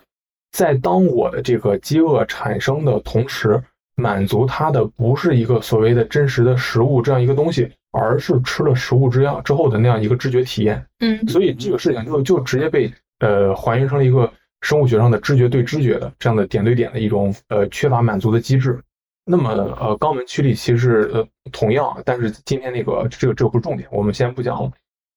[0.51, 3.59] 在当我的这个饥饿产生的同时，
[3.95, 10.85] 满足它的不是一个所谓的真实的食物这样一个东西，而是吃了食物之样之后的那样一个知觉体验。
[10.99, 18.81] 嗯所以这个事情就就直接被呃还原成了一个生物学上的知觉对知觉的这样的点对点的一种呃缺乏满足的机制。
[19.25, 24.71] 那么呃肛门驱力其实呃同样，但是今天那个这个这个不是重点，我们先不讲了。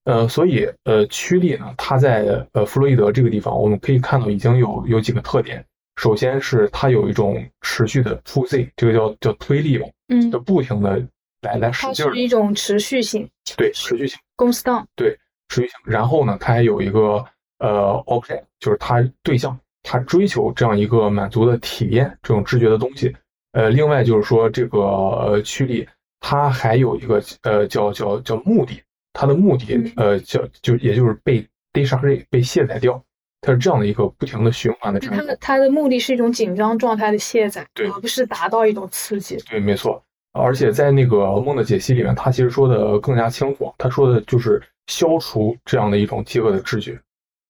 [0.04, 5.62] 呃，所以呃驱力呢，它在呃弗洛伊德这个地方，我们可以看到已经有有几个特点。
[5.96, 11.02] 首先是它有一种持续的 push，这个叫叫推力吧，嗯就，不停的
[11.42, 14.18] 来来使劲儿是，一种持续性对持续性。
[14.36, 14.86] constant。
[14.96, 15.72] 持续性。
[15.84, 17.22] 然后呢，它还有一个
[17.58, 23.14] 呃 object，就是他对象，他追求这样一个满足的体验，这种知觉的东西。
[23.52, 25.88] 呃，另外就是说这个呃驱力，
[26.20, 28.80] 它还有一个呃叫叫叫目的，
[29.12, 33.02] 它的目的嗯呃叫就也就是被 décharger 被卸载掉，
[33.40, 39.36] 它是这样的一个不停的循环的它的它的目的是一种紧张状态的卸载，对而不是达到一种刺激。
[39.48, 40.02] 对，没错。
[40.32, 47.00] 而且在那个梦的解析里面，他其实说的更加清楚，他说的就是消除这样的一种饥饿的知觉。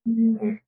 [0.08, 0.58] 嗯，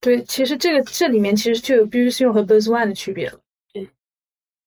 [0.00, 3.38] 对，其实这个这里面其实就有 b u r s i o n 和 b u z o n 的区别了。
[3.74, 3.86] 嗯，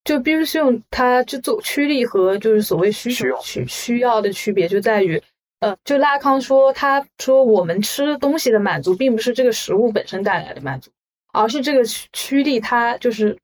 [0.04, 3.40] 就 b u r s i o n 它就做驱力和就是所谓需求需要。
[3.40, 5.20] 需需要的区别就在于，
[5.60, 10.90] 呃，就拉康说，他说我们吃东西的满足并不是这个食物本身带来的满足，
[11.32, 13.36] 而是这个驱驱力它就是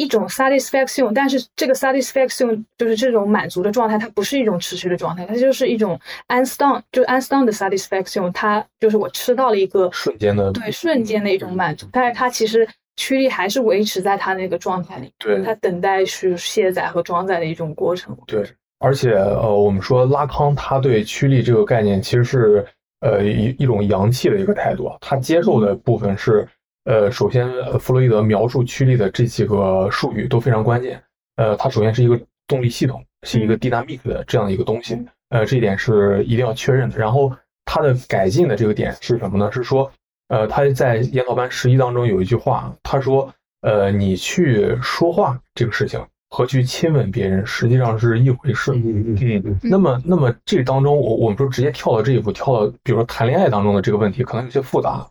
[0.00, 15.42] 一种 satisfaction，但是这个 satisfaction 就是这种满足的状态，它不是一种持续的状态，它就是一种 unstun，就 unstun 的 satisfaction，它就是我吃到了一个瞬间的对瞬间的一种满足，但是它其实驱力还是维持在它那个状态里，对。
[15.42, 18.16] 它等待去卸载和装载的一种过程。
[18.26, 18.42] 对，
[18.78, 22.66] 而且呃，我们说拉康他对驱力这个概念其实是
[23.00, 26.48] 呃一一种阳气的一个态度啊，他接受的部分是
[26.84, 31.02] 呃，首先呃弗洛伊德描述驱力的这几个术语都非常关键，
[31.36, 36.98] 呃，它首先是一个动力系统，是一个 dynamic 的这样的一个东西，呃，这一点是一定要确认的。
[36.98, 37.30] 然后
[37.66, 39.52] 它的改进的这个点是什么呢？
[39.52, 39.92] 是说，
[40.28, 48.72] 呃，他在研讨班十一当中有一句话，他说，呃，你去说话这个事情和去亲吻别人实际上是一回事。
[48.72, 55.06] 嗯嗯嗯，那么，那么这当中，我我们说直接跳到这一步，跳到比如说谈恋爱当中的这个问题，可能有些复杂。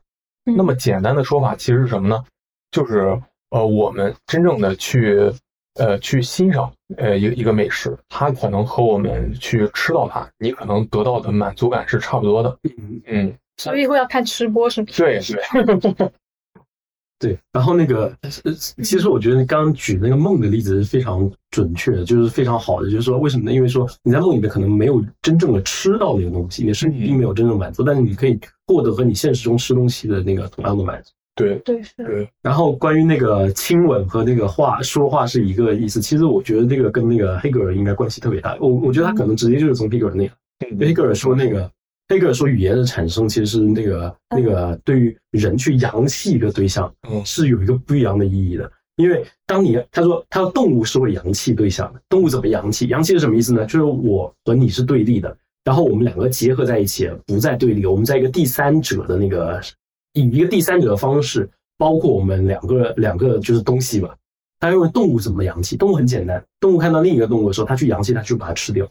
[0.49, 2.23] 嗯那么简单的说法其实是什么呢？
[2.71, 3.19] 就是
[3.51, 5.31] 呃，我们真正的去
[5.75, 12.57] 呃去欣赏呃一个一个美食，它可能和我们去吃到它，你可能得到的满足感是差不多的。
[12.63, 14.87] 嗯，嗯，所以后要看吃播是吗？
[14.95, 16.11] 对对，
[17.19, 17.37] 对。
[17.51, 18.53] 然后那个，呃，
[18.83, 22.89] 其实我觉得你刚刚举那个梦的例子是非常准确的，就是非常好的。
[22.89, 23.51] 就是说，为什么呢？
[23.53, 31.11] 因为说你在梦里面可能没有真正的吃到那个东西，你的身体并没有真正满足，但是你可以获得和你现实中吃东西的那个同样的满足。
[31.35, 31.91] 对对，是。
[31.97, 38.57] 对，然后关于那个亲吻和那个话说话是一个意思，其实我觉得这个跟那个黑格尔应该关系特别大。
[38.59, 40.33] 我我觉得他可能直接就是从黑格尔那个，
[40.85, 41.69] 黑格尔说那个
[42.09, 48.69] 黑格尔说语言的产生其实是那个那个对于人去扬弃一个对象嗯是有一个不一样的意义的。
[48.97, 52.87] 因为当你他说他说动物是会扬弃对象的，动物怎么扬弃？
[52.87, 53.63] 扬弃是什么意思呢？
[53.65, 55.33] 就是我和你是对立的，
[55.63, 59.61] 然后我们两个结合在一起，不再对立，我们在一个第三者的那个
[60.11, 64.09] 以一个第三者的方式，包括我们两个两个就是东西嘛。
[64.59, 65.77] 他认为动物怎么扬弃？
[65.77, 68.85] 动物很简单，动物看到另一个动物的时候，它去扬弃，它去把它吃掉。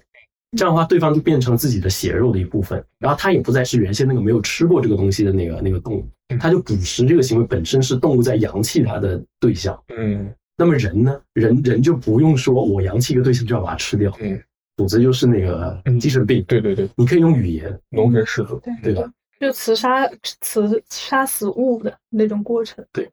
[0.56, 6.08] 这样的话，对方就变成自己的血肉的一部分，然后他也不再是原先那个没有吃过这个东西的那个那个动物，
[6.40, 9.78] 他就捕食这个行为本身是动物在扬弃它的对象。
[9.96, 11.20] 嗯那么人呢？
[11.34, 14.42] 人人就不用说我扬弃一个对象就要把它吃掉，嗯，
[14.76, 16.42] 否则就是那个嗯精神病。
[16.48, 19.08] 对对对，你可以用语言，农人狮子，对吧？
[19.38, 20.04] 就刺杀
[20.40, 22.84] 刺杀死物的那种过程。
[22.92, 23.08] 对，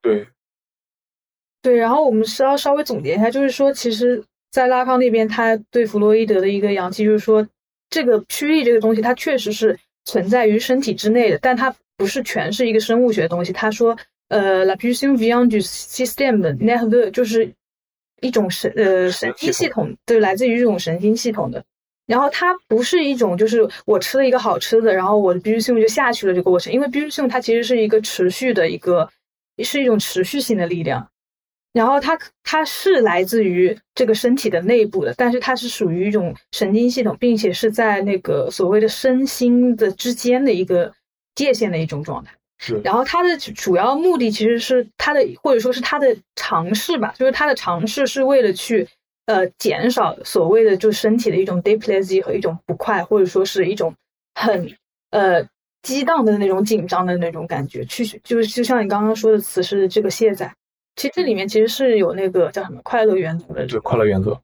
[1.62, 4.24] 对，然后我们是要稍微总结一下，就是说，其实，
[4.56, 7.46] 在拉康那边，他对弗洛伊德的一个扬弃，就是说，
[7.90, 13.52] 这个驱力这个东西，它确实是存在于身体之内的，但它不是全是一个生物学的东西。
[13.52, 13.98] 他说，
[14.30, 17.52] 呃，la pulsion vient du système nerveux，就是
[18.22, 21.62] 一种神呃神经系统，对，来自于这种神经系统的。
[22.08, 29.10] 然后它不是一种就是我吃了一个好吃的，然后我的 pulsion 就下去了这个过程，因为 pulsion 它其实是一个持续的一个，
[29.62, 31.10] 是一种持续性的力量。
[31.76, 40.94] 然后它它是来自于这个身体的内部的，但是它是属于一种神经系统，并且是在那个所谓的身心的之间的一个
[41.36, 42.32] 界限的一种状态。
[42.58, 48.88] 是，然后它的主要目的其实是它的，或者说是它的尝试吧，就是它的尝试是为了去
[49.26, 53.94] 呃减少所谓的就身体的一种 deplezy 和一种不快，或者说是一种
[54.34, 54.74] 很
[55.12, 55.46] 呃
[55.82, 60.50] 激荡的那种紧张的那种感觉，去就是就像你刚刚说的词是这个卸载。
[60.96, 64.40] 其实这里面其实是有那个叫什么快乐原则的，对快乐原则。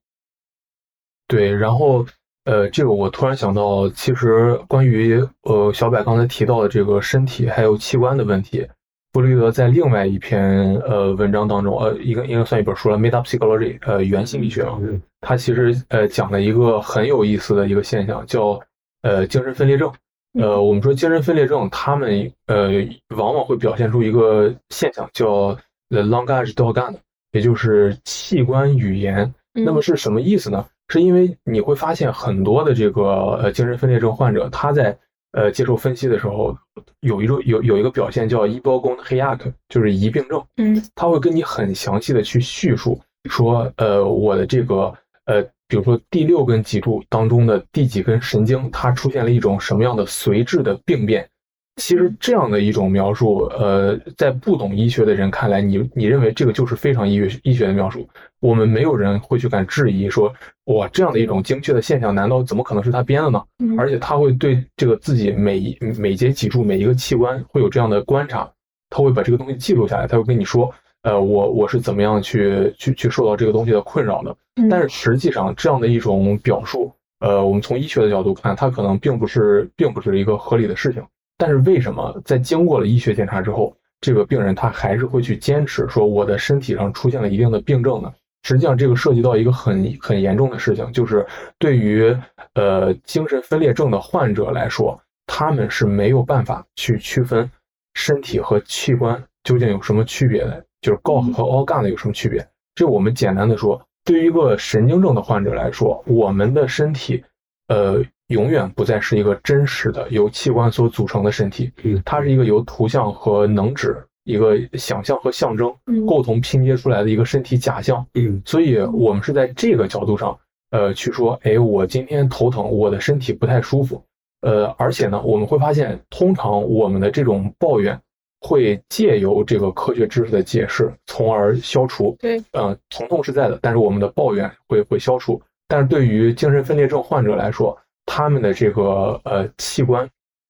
[1.28, 2.06] 对，然后
[2.44, 8.68] 呃，这个我突然想到，其实关于呃小柏刚才提到的这个身体还有器官的问题，
[9.14, 14.78] 弗洛伊德在另外一篇呃文章当中，呃，应该应该算一本书了，《Metapsychology》呃原心理学啊，
[15.22, 18.60] 他其实呃讲了一个很有意思的一个现象，叫
[19.04, 19.92] 呃精神分裂症。
[20.40, 22.70] 呃，我们说精神分裂症，他们呃
[23.16, 25.58] 往往会表现出一个现象，叫
[25.92, 26.96] the langage d'organe，
[27.34, 29.32] 也就是器官语言。
[29.54, 30.66] 那么是什么意思呢？
[30.88, 33.04] 是因为你会发现很多的这个
[33.42, 34.98] 呃精神分裂症患者，他在
[35.34, 36.58] 呃接受分析的时候，
[37.02, 40.42] 有一种有有一个表现叫一包宫黑亚克，就是疑病症。
[40.58, 44.94] 嗯他会跟你很详细的去叙述说，呃，我的这个
[45.26, 51.30] 呃，比如说第六根脊柱当中的第几根神经，它出现了一种什么样的髓质的病变。
[51.78, 58.08] 其实这样的一种描述，呃，在不懂医学的人看来，你你认为这个就是非常医学医学的描述，
[58.40, 60.32] 我们没有人会去敢质疑说，
[60.66, 63.42] 哇，这样的一种精确的现象，难道怎么可能是他编的呢？
[63.60, 68.52] 嗯而且他会对这个自己每一每节脊柱每一个器官会有这样的观察，
[68.90, 70.70] 他会把这个东西记录下来，他会跟你说，
[71.04, 74.36] 呃，我我是怎么样去去去受到这个东西的困扰的。
[74.58, 76.92] 嗯但是实际上这样的一种表述，
[77.22, 81.02] 呃，我们从医学的角度看，它可能并不是并不是一个合理的事情。
[81.42, 88.14] 但是为什么在经过了医学检查之后，这个病人他还是会去坚持说我的身体上出现了一定的病症呢？
[88.44, 91.26] 实际上，这个涉及到一个很很严重的事情，就是
[91.58, 92.16] 对于
[92.54, 97.50] 呃精神分裂症的患者来说，他们是没有办法去区分
[97.96, 102.48] 身体和器官究竟有什么区别的，就是 GOG 和 organ 有什么区别。
[102.76, 107.24] 这我们简单的说，对于一个神经症的患者来说，我们的身体，
[107.72, 113.96] 呃，永远不再是一个真实的由器官所组成的身体，嗯它是一个由图像和能指、
[114.26, 118.06] 一个想象和象征嗯构同拼接出来的一个身体假象。
[118.16, 120.38] 嗯所以我们是在这个角度上，
[120.72, 124.04] 呃，去说，哎，我今天头疼，我的身体不太舒服，
[124.42, 127.98] 呃，而且呢，我们会发现，通常我们的这种抱怨
[128.42, 132.18] 会借由这个科学知识的解释，从而消除。
[132.20, 135.42] 对，嗯，疼痛是在的，但是我们的抱怨会会消除。
[135.72, 140.06] 但是对于精神分裂症患者来说，他们的这个呃器官，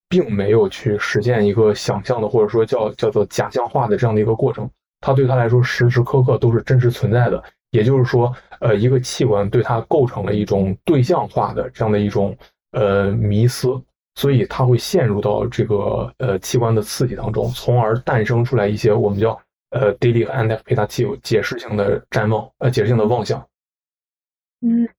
[0.09, 4.67] 并没有去实现一个想象的，或者说叫叫做假象化的这样的一个过程。
[4.99, 7.43] 它对他来说时时刻刻都是真实存在的。
[7.69, 12.35] 也就是说，呃，一个器官对它构成了一种对象化的这样的一种
[12.71, 13.79] 呃迷思，
[14.15, 23.39] 所以它会陷入到这个呃器官的刺激当中，从而诞生出来一些我们叫呃 daily interpretative 解释性的瞻望，呃解释性的妄想。
[24.61, 24.89] 嗯。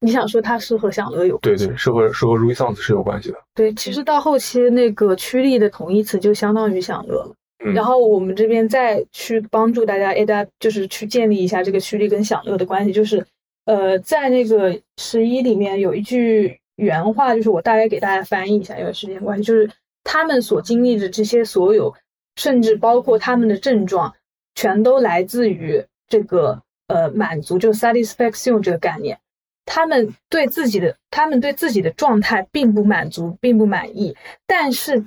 [0.00, 3.38] 你想说它是和享乐有对对，是和是和 response 是有关系的。
[3.54, 7.34] 对，其实到后期那个趋利的同义词就相当于享乐了。
[7.64, 12.92] 嗯、然后我们这边再去帮助大家 adapt，就是去建立一下这个趋利跟享乐的关系。
[12.92, 13.24] 就是
[13.64, 19.68] 呃，在那个十一里面有一句原话，就是我大概给大家翻译一下，因为时间关系，就是
[20.04, 21.92] 他们所经历的这些所有，
[22.36, 24.14] 甚至包括他们的症状，
[24.54, 29.18] 全都来自于这个呃满足，就 satisfaction 这个概念。
[29.66, 34.16] 他们对自己的，他们对自己的状态并不满足，并不满意。
[34.46, 35.04] 但是，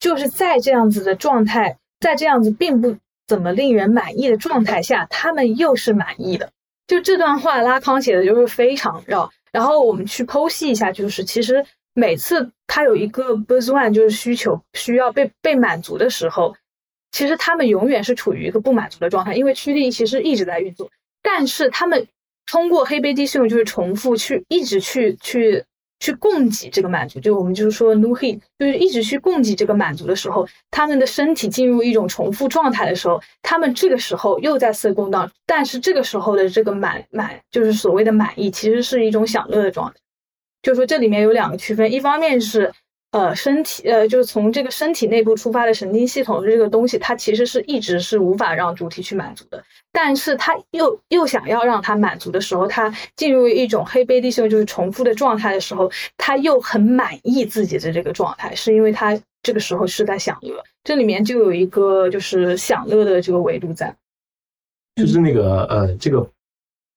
[0.00, 6.50] 就是在这样子的状态，在这样子并不怎么令人满意的状态下，他们又是满意的。
[6.88, 9.30] 就这段话，拉康写的就是非常绕。
[9.52, 11.64] 然后我们去剖析一下，就是其实
[11.94, 16.56] 每次他有一个 b u z z one，就是需求需要被被满足的时候，
[17.12, 20.90] 其实他们永远是处于一个不满足的状态，因为驱力其实一直在运作，
[21.22, 22.08] 但是他们。
[22.46, 25.64] 通过黑贝蒂系统就是重复去一直去去
[26.00, 39.94] 去供给这个满足，就我们就是说 new he 就是一直去供给这个满足的时候，他们的身体进入一种重复状态的时候，他们这个时候又在色供当，但是这个时候的这个满满就是所谓的满意，其实是一种享乐的状态。
[40.62, 42.72] 就是说这里面有两个区分，一方面是。
[43.14, 49.62] 呃，身体呃，就是从这个身体内部出发的神经系统这个东西，它其实是一直是无法让主体去满足的。
[49.92, 60.60] 但是他又又想要让他满足的时候，他进入一种黑贝蒂性就是重复的状态的时候，他又很满意自己的这个状态，是因为他这个时候是在享乐。
[60.82, 63.94] 这里面就有一个就是享乐的这个维度在，
[64.96, 66.28] 就是那个呃，这个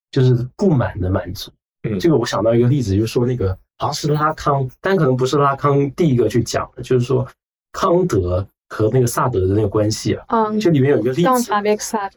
[0.09, 1.51] 就是不满的满足。
[1.83, 3.55] 嗯，这个我想到一个例子，就是说那个。
[3.77, 7.27] 好像是拉康，但可能不是拉康第一个去讲的，就是说
[7.71, 10.25] 康德和那个萨德的那个关系啊。
[10.29, 11.51] 嗯，这里面有一个例子，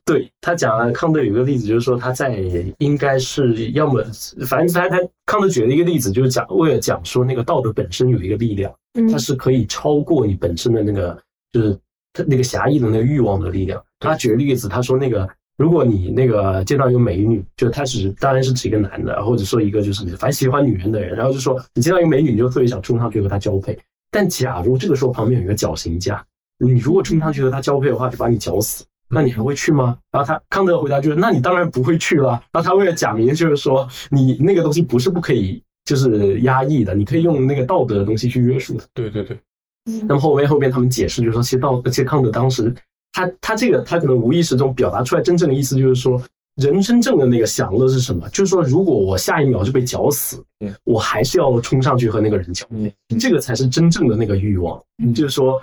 [0.05, 2.43] 对他讲了康德有一个例子，就是说他在
[2.79, 4.03] 应该是要么，
[4.47, 4.97] 反正他他
[5.27, 8.75] 康德举了一个例子，就是讲为了讲说那个道德本身有一个力量，
[9.13, 11.17] 它是可以超过你本身的那个
[11.53, 11.79] 就是
[12.13, 13.83] 他那个狭义的那个欲望的力量。
[13.99, 15.29] 他举个例子，他说那个。
[15.61, 23.79] 如果你那个见到一个美女，就他是当然是指一个男的，或者说一个就是反正喜欢女人的人，然后就说你见到一个美女，你就特别想冲上去和她交配。
[24.11, 26.25] 但假如这个时候旁边有一个绞刑架，
[26.59, 29.99] 你如果冲上去和她交配的话，就把你绞死，那你还会去吗？
[30.11, 32.43] 然后他康德回答就是，那你当然不会去了。
[32.53, 38.81] 然后他为了讲明，就是说你那个东西不是不可以，就是压抑的，你可以用那个道德的东西去约束。
[38.95, 39.39] 对对对。
[40.09, 42.75] 那么后面后面他们解释就是说，其实道，其实康德当时。
[43.13, 46.23] 他他这个他可能无意识中表达出来真正的意思就是说，
[46.57, 48.29] 人真正的那个享乐是什么？
[48.29, 50.45] 就是说，如果我下一秒就被绞死，
[50.85, 54.81] 我还是要冲上去和那个人交配，这个才是真正的那个欲望。
[55.15, 55.61] 就是说，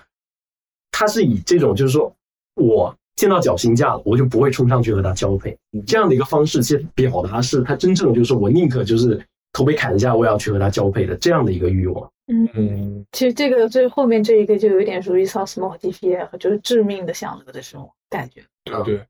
[0.91, 2.11] 他是以这种就是说
[2.55, 9.23] 我见到绞刑架了，我就不会冲上去和他交配这样的一个方式，其实表达是他真正的就是说我宁可就是
[9.53, 12.09] 头被砍下，我也要去和他交配的这样的一个欲望。
[12.27, 18.41] 嗯，其实这个最后面这一个就有点属于 s o s m o d p f 就是致命的享乐的这种感觉。
[18.65, 19.01] 对对，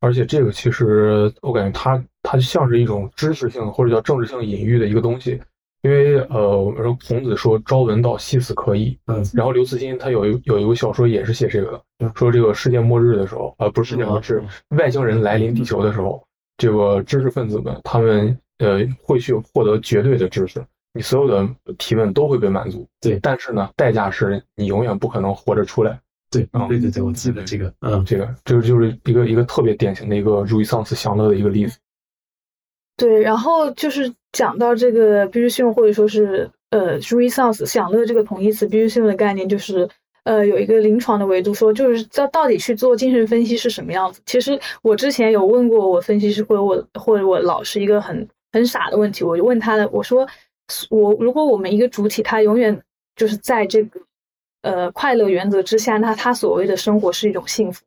[0.00, 5.40] 而且这个其实我感觉它它像是一种知识性或者叫政治性隐喻的一个东西，
[5.80, 8.98] 因为呃，我们说孔子说朝闻道，夕死可矣。
[9.06, 11.82] 嗯，然后刘慈欣他有一有一个小说也是写这个，
[12.14, 14.44] 说这个世界末日的时候，呃，不是世界末日，
[14.76, 16.22] 外星人来临地球的时候，
[16.58, 20.62] 这个知识分子们他们呃会去获得绝对的知识。
[20.96, 21.46] 你所有的
[21.76, 26.00] 提问都会被满足，对，但是呢，代价是你永远不可能活着出来。
[26.28, 31.78] 对，嗯对对对，我记得这个，嗯，这个这个就是一个一个特别典型的一个如意丧斯享乐的一个例子。
[32.96, 39.88] 对，然后就是讲到这个必须性或者说是呃如意丧斯享乐这个同义词必须性的概念，就是
[40.24, 44.20] 呃有一个临床的维度说，就是到到底去做精神分析是什么样子。
[44.26, 50.26] 其实我之前有问过我分析师或者我或者我老师一个很很傻的问题，我就问他的，我说。
[50.90, 52.82] 我如果我们一个主体，它永远
[53.14, 54.00] 就是在这个
[54.62, 57.84] 呃快乐原则之下，那它所谓的生活是一种幸福。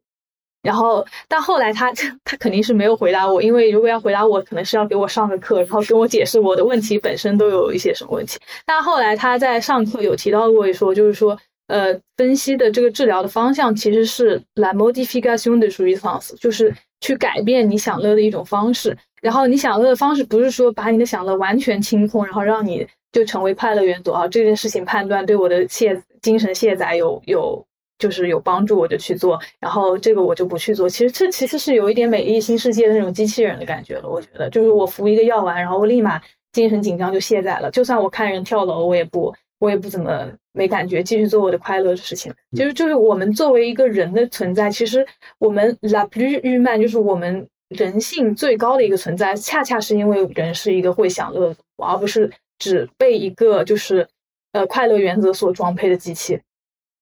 [0.61, 1.89] 然后，但后来他
[2.25, 8.37] 他 肯定是没有回答我，因为如果要回答我，可能是要给我上个课，然后跟我解释我的问题本身都有一些什么问题。
[8.65, 18.97] 但后来他在上课有提到过一说，就是说，呃，分析的这个治疗的方向其实是 la modification de jouissance，就是去改变你享乐的一种方式。
[19.21, 27.65] 然后你享乐的方式不是说把你的享乐完全清空，然后让你就成为快乐元素啊，这件事情判断对我的卸精神卸载有有。
[27.99, 30.87] 就是有帮助，我就去做，然后这个我就不去做。
[30.87, 34.07] 其实这其实是有一点美丽新世界的那种机器人的感觉了。
[34.07, 36.17] 我觉得，就是我服一个药丸，然后我立马
[36.53, 37.69] 精神紧张就卸载了。
[37.71, 42.33] 就算我看人跳楼，我也不，我也不怎么没感觉，继续做我的快乐的事情。
[42.55, 45.05] 就是就是我们作为一个人的存在，其实
[45.37, 54.07] 我们 la plus humain，就是我们人性最高的一个存在，恰恰是因为人是一个会享乐的，而不是只被一个就是
[54.51, 56.39] 呃快乐原则所装配的机器。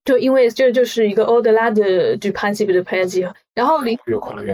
[0.05, 1.73] 就因为这就是一个 old lad
[2.17, 3.97] 就 principle 的配置，然后零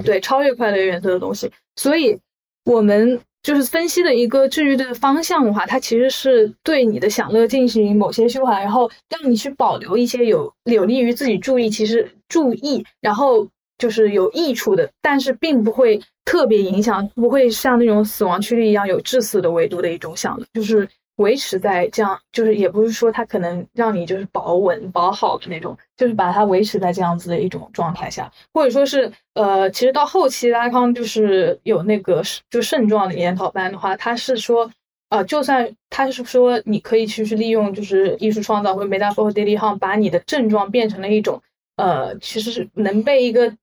[0.04, 2.20] 对超越快乐原则的东西，所以
[2.66, 13.48] 我们就是分析的一个治愈的方向的话，它其实是对你的享乐进行某些修改，然后让你去保留一些有有利于自己注意，其实注意，然后
[13.78, 20.88] 就是有益处的，但是并不会特别影响，不会像那种死亡驱力一样有致死的维度的一种想的，就是。
[21.18, 34.68] 维持在这样，就是也不是说它可能让你就是保稳保好的那种，就是把它维持在这样子的一种状态下，或者说是呃，其实到后期拉康就是有那个就肾状的研讨班的话，他是说
[35.10, 41.40] 呃，就算他是说你可以去去利用就是艺术创造或者 metaphor daily h 把你的症状变成了一种
[41.76, 43.56] 呃，其实是能被一个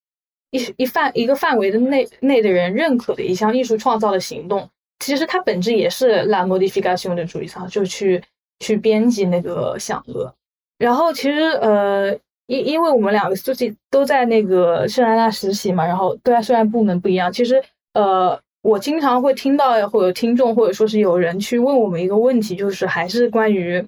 [0.51, 4.69] 一一范一个范围的内内的人认可的一项艺术创造的行动。
[4.99, 8.23] 其实它本质也是 la modification 的主义上，就去
[8.59, 10.31] 去编辑那个享乐。
[10.79, 12.13] 然后其实呃，
[12.47, 17.63] 因因为我们两个最近都在那个圣安娜实习嘛，然后对啊，虽然部门不一样，其实
[17.95, 23.83] 呃，我经常会听到或者听众或者说是有人去问我们一个问题，就是还是关于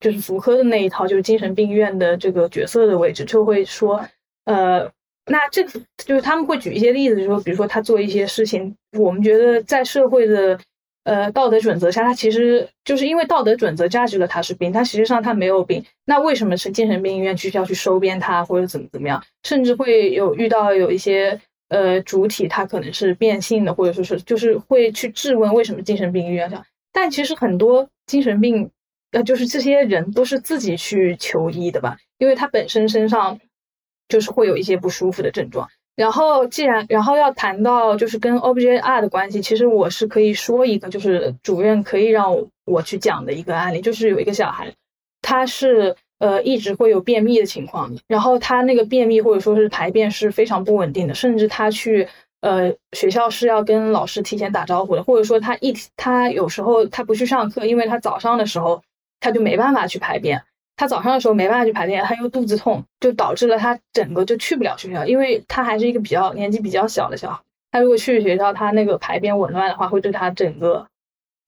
[0.00, 4.04] 就是福柯的那一套，就是精神病院的这个角色的位置，就会说
[4.46, 4.90] 呃。
[5.28, 10.56] 那这就是他们会举一些例子，就说比如说他做一些事情，我们觉得在社会的
[11.02, 15.84] 呃道德准则下，他其实就是因为道德准则价值了他是病，他实际上他没有病。
[16.04, 19.20] 那为什么是精神病医院去要去收编他或者怎么怎么样？
[19.42, 21.40] 甚至会有遇到有一些
[21.70, 26.64] 呃主体他可能是变性的，或者说是就是会去质问为什么精神病医院这样。
[26.92, 28.70] 但其实很多精神病
[29.10, 33.40] 呃就是这些人都是自己去求医的吧，因为他本身身上。
[34.08, 44.72] 就是会有一些不舒服的症状，然后既然然后要谈到就是跟 Object R 的关系，其实我是可以说一个，就是主任可以让我去讲的一个案例，就是有一个小孩，
[45.22, 52.06] 他是呃一直会有便秘的情况，然后他那个便秘或者说是排便是非常不稳定的，甚至他去
[52.42, 58.82] 呃学校是要跟老师提前打招呼的，或者说他一他有时候他不去上课，因为他早上的时候
[59.18, 60.42] 他就没办法去排便。
[60.76, 67.40] 他早上的时候没办法去排便，他又肚子痛，就导致了他整个就去不了学校，因为他还是一个比较年纪比较小的小孩。
[67.72, 70.86] 他如果去学校，他那个排便紊乱的话，会对他整个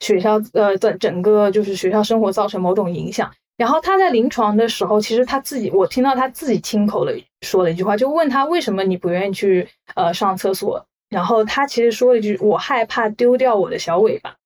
[0.00, 3.30] 学校呃整整个就是学校生活造成某种影响。
[3.56, 14.36] 然后他在临床的时候，其实他自己我听到他自己亲口的说了一句话，就问他为什么你不愿意去呃上厕所，然后他其实说了一句我害怕丢掉我的小尾巴。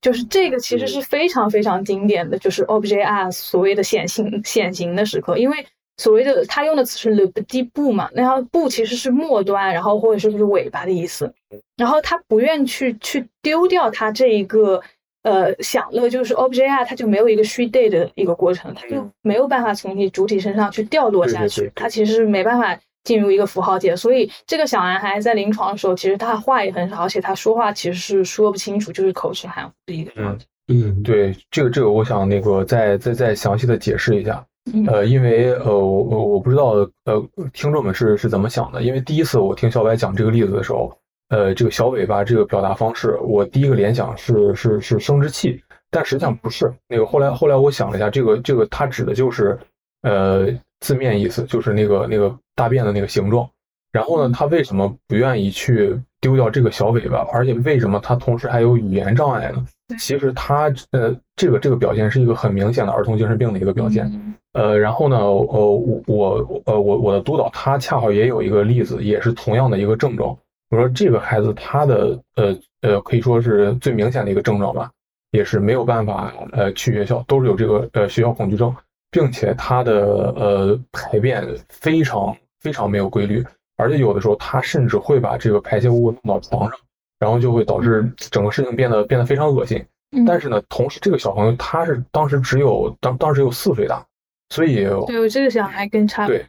[0.00, 5.66] 就是这个其实是非常非常经典的，就是 Object R 所谓的显形显形的时刻，因为
[5.96, 11.32] 所谓的他用的词是 le petit bout 嘛，那条布其实是末端，然后或者说是尾巴的意思，
[11.76, 14.82] 然后他不愿去去丢掉他这一个
[15.22, 22.78] 呃享乐，就是 Object R 它就没有一个 she day 的一个过程，它就没有办法从你主体身上去掉落下去，它其实是没办法。
[23.04, 30.44] 进入一个符号界，所以这个小男孩在临床的时候，其实他话也很少，而且他说话其实是说不清楚，就是口齿含糊的一个状态。
[30.68, 34.42] 嗯，对，这个这个，我想那个再再再详细的解释一下。
[34.88, 36.70] 呃，因为呃，我我我不知道
[37.04, 37.22] 呃，
[37.52, 38.82] 听众们是是怎么想的？
[38.82, 40.90] 因为第一次我听小白讲这个例子的时候，
[41.28, 46.72] 呃，这个小尾巴这个表达方式，我第一个联想是是是生殖器，但实际上不是。
[46.88, 49.58] 那个后来后来我想了一下，这个这个它指的就是
[50.00, 50.48] 呃。
[50.80, 53.48] 字面意思就是那个那个大便的那个形状，
[53.92, 57.26] 然后呢，他为什么不愿意去丢掉这个小尾巴？
[57.32, 59.66] 而且为什么他同时还有语言障碍呢？
[59.98, 64.36] 其实他呃，这个这个表现是一个很明显的儿童精神病的一个表现。
[64.52, 70.36] 呃，然后呢，呃，我我呃我我的督导他恰好也有一个例子，也是同样的一个症状。
[70.70, 74.90] 我说这个孩子他的呃呃可以说是最明显的一个症状吧，
[75.32, 78.74] 也是没有办法呃去学校，都是有这个呃学校恐惧症。
[79.10, 83.44] 并且他的呃排便非常非常没有规律，
[83.76, 86.78] 而且有的时候他甚至会把这个排泄物弄到床上，
[87.20, 89.78] 然后就会导致整个事情变得变得非常恶心。
[90.16, 94.04] 嗯但是呢，同时这个小朋友他是当时只有当当时只有四岁大，
[94.48, 94.76] 所以
[95.06, 96.26] 对我这个小孩更差。
[96.26, 96.46] 对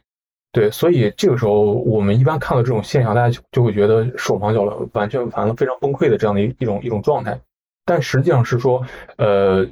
[0.52, 7.38] 对，所以这个时候我们一般看到这种现象，大家就就会觉得手忙脚乱，完全完了非常崩溃的这样的一一种一种状态。
[7.84, 8.82] 但实际上是说，
[9.18, 9.66] 呃，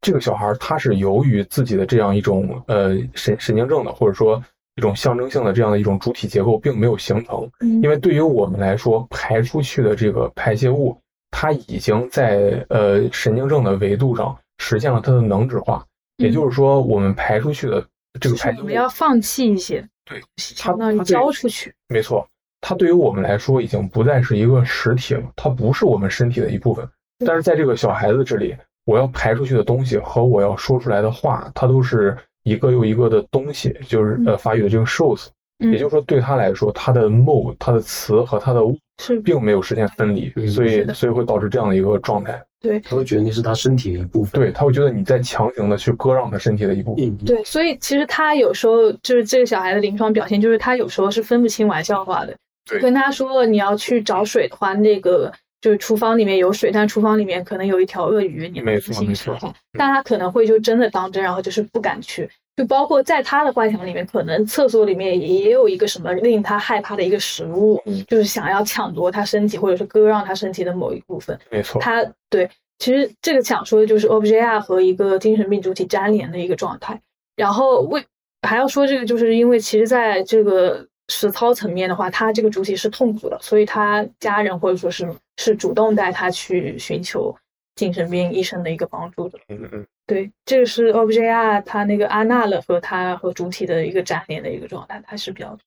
[0.00, 4.42] 这个小孩他是由于自己的这样一种呃神神经症的，或者说
[4.76, 10.96] 一种象征性的这样的一种主体结构并没有形成，嗯，因为对于我们来说，排出去的这个排泄物，
[11.30, 15.84] 它已经在呃神经症的维度上实现了它的能指化，
[16.18, 17.86] 也嗯就是说，我们排出去的
[18.20, 20.20] 这个排泄物我们，要放弃一些，对，
[20.58, 21.74] 它对交出去。
[21.88, 22.28] 没错，
[22.60, 26.86] 它对于我们来说已经不再是一个实体了，它不是我们身体的一部分。
[27.24, 28.54] 但是在这个小孩子这里，
[28.84, 32.14] 我要排出去的东西和我要说出来的话，它都是
[32.46, 35.26] 一个又一个的东西，就是呃法语的这个 shows，
[35.58, 42.40] 嗯也就是说对他来说，他的 mode、他的词和他的物是并没有实现分离，嗯所以所以会导致这样的一个状态。
[42.58, 44.40] 对他会觉得那是他身体的一部分。
[44.40, 47.04] 对，他会觉得你在强行的去割让他身体的一部分。
[47.04, 52.34] 嗯，对，所以其实他有时候就是这个小孩的临床表现，就是他有时候是分不清玩笑话的。
[52.68, 55.32] 对跟他说你要去找水的话，那个
[55.66, 59.54] 就是厨房里面有水，但厨房里面可能有一条鳄鱼，你没自行错没错试看。
[59.76, 62.30] 但他可能会就真的当真，然后就是不敢去。
[62.54, 71.36] 就包括在他的幻想里面，可能厕所里面也有一个什么令他害怕的一个食物，嗯就是想要抢夺他身体，或者是割让他身体的某一部分。
[71.50, 72.48] 没错，他对，
[72.78, 77.00] 其实这个想说的就是 OBJR 和一个精神病主体粘连的一个状态。
[77.34, 78.04] 然后为
[78.42, 85.04] 还要说这个，就是因为其实在这个实操层面的话，他这个主体是痛苦的，所以他家人或者说是
[85.36, 87.34] 是主动带他去寻求
[87.74, 89.38] 精神病医生的一个帮助的。
[89.48, 95.58] 嗯嗯，对，这个是 OBJR 他那个阿纳了和他和主体的一个粘连的一个状态，它是比较。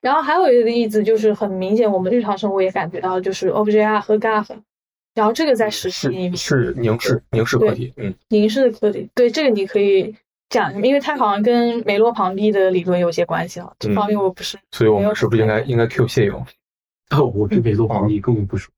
[0.00, 4.46] 然后还有一个例子就是很明显，我们日常生活也感觉到，就是 OBJR 和 GAF，
[5.14, 10.14] 然后这个在实际里面是是凝视凝视课对题，嗯，凝视的课题，对这个你可以
[10.50, 13.72] 讲，因为它好像跟梅洛庞蒂的理论有些关系啊。
[13.78, 16.44] 这方面我不是，所以我们是不是应该应该 Q 谢勇？
[17.10, 18.70] 哦，我对梅洛庞蒂根本不熟。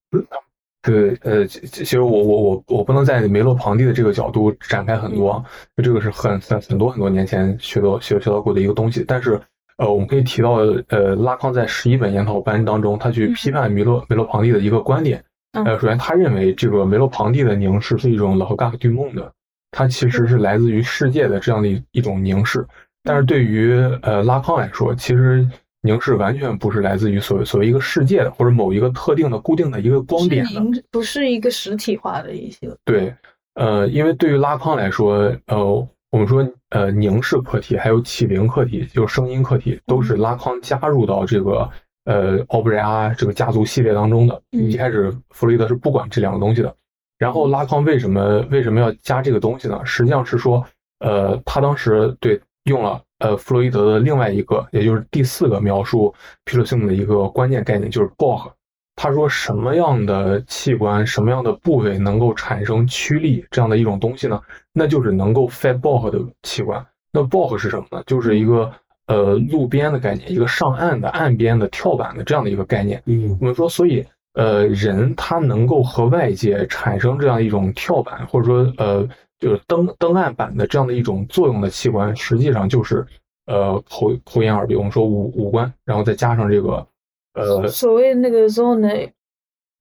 [0.83, 5.45] 对，呃，其其实我我我我不能在梅洛庞蒂的这个角度展开很多啊，
[5.77, 9.05] 就这个是很很很多很多年前学到学学到过的一个东西。
[9.05, 9.41] 但是，
[9.79, 10.59] 呃，我们可以提到，
[10.89, 15.25] 呃，拉康在十一本研讨班当中，他去批判梅洛梅洛庞蒂的一个观点。
[15.55, 19.33] 嗯呃，首先他认为这个梅洛庞蒂的凝视是一种老嘎对梦的，
[19.73, 22.65] 它其实是来自于世界的这样的一一种凝视。
[23.03, 23.73] 但是对于
[24.03, 25.45] 呃拉康来说，其实
[25.87, 30.61] 凝视完全不是来自于所谓所谓一个世界的或者某一个特定的固定的一个光点的。
[30.91, 32.69] 不是一个实体化的一些。
[32.85, 33.15] 对，
[33.55, 41.71] 呃，因为对于拉康来说，呃，我们说呃凝视课题还有启灵课题，就是声音课题，都是拉康加入到这个
[42.05, 44.43] 呃奥布雷阿这个家族系列当中的。
[44.53, 46.75] 嗯一开始弗洛伊德是不管这两个东西的，
[47.19, 49.81] 然后拉康为什么为什么要加这个东西呢？
[49.85, 50.65] 实际上是说，
[51.01, 56.15] 呃，他当时对用了呃弗洛伊德的另外一个，也就是第四个描述
[56.45, 58.51] 皮特性的一个关键概念，就是 Bach。
[58.99, 64.41] 他说什么样的器官、什么样的部位能够产生驱力这样的一种东西呢？
[64.73, 66.85] 那就是能够 fed Bach 的器官。
[67.13, 68.03] 那 Bach 是什么呢？
[68.07, 68.73] 就是一个
[69.07, 73.03] 呃路边的概念，一个上岸的、岸边的、跳板的这样的一个概念。
[73.05, 74.03] 嗯我们说，所以
[74.33, 79.07] 呃，人他能够和外界产生这样一种跳板，或者说呃，
[79.39, 83.07] 就是登登岸板的这样的一种作用的器官，实际上就是
[83.47, 86.87] 呃口口眼耳鼻，我们说五五官，然后再加上这个
[87.35, 89.11] 呃所谓那个 zone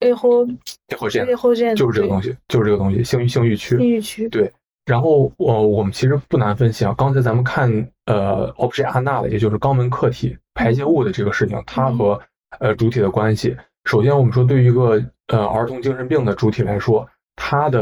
[0.01, 0.45] A 后
[0.87, 3.77] 结合线 A 后线就是这个东西，就是这个东西，性欲性欲区。
[3.77, 4.27] 性欲区。
[4.29, 4.51] 对
[4.85, 7.71] 然后我我们其实不难分析啊，刚才咱们看
[8.05, 12.21] 呃 objet 阿纳的，也就是肛门客体排泄物的这个事情，它和
[12.59, 13.57] 呃主体的关系。
[13.85, 17.81] 首先我们说对于一个呃儿童精神病的主体来说，它的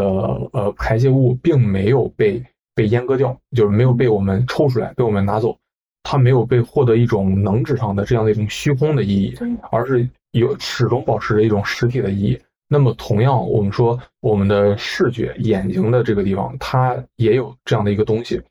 [0.53, 2.43] 呃排泄物并没有被
[2.75, 5.57] 被阉割掉，就是没有被我们抽出来，被我们拿走，
[6.01, 9.35] 它没有被获得一种能质上的这样的一种虚空的意义。
[9.71, 12.39] 而是有始终保持着一种实体的意义。
[12.67, 18.41] 那么同样，我们说我们的视觉眼睛的这个地方，它也有这样的一个东西。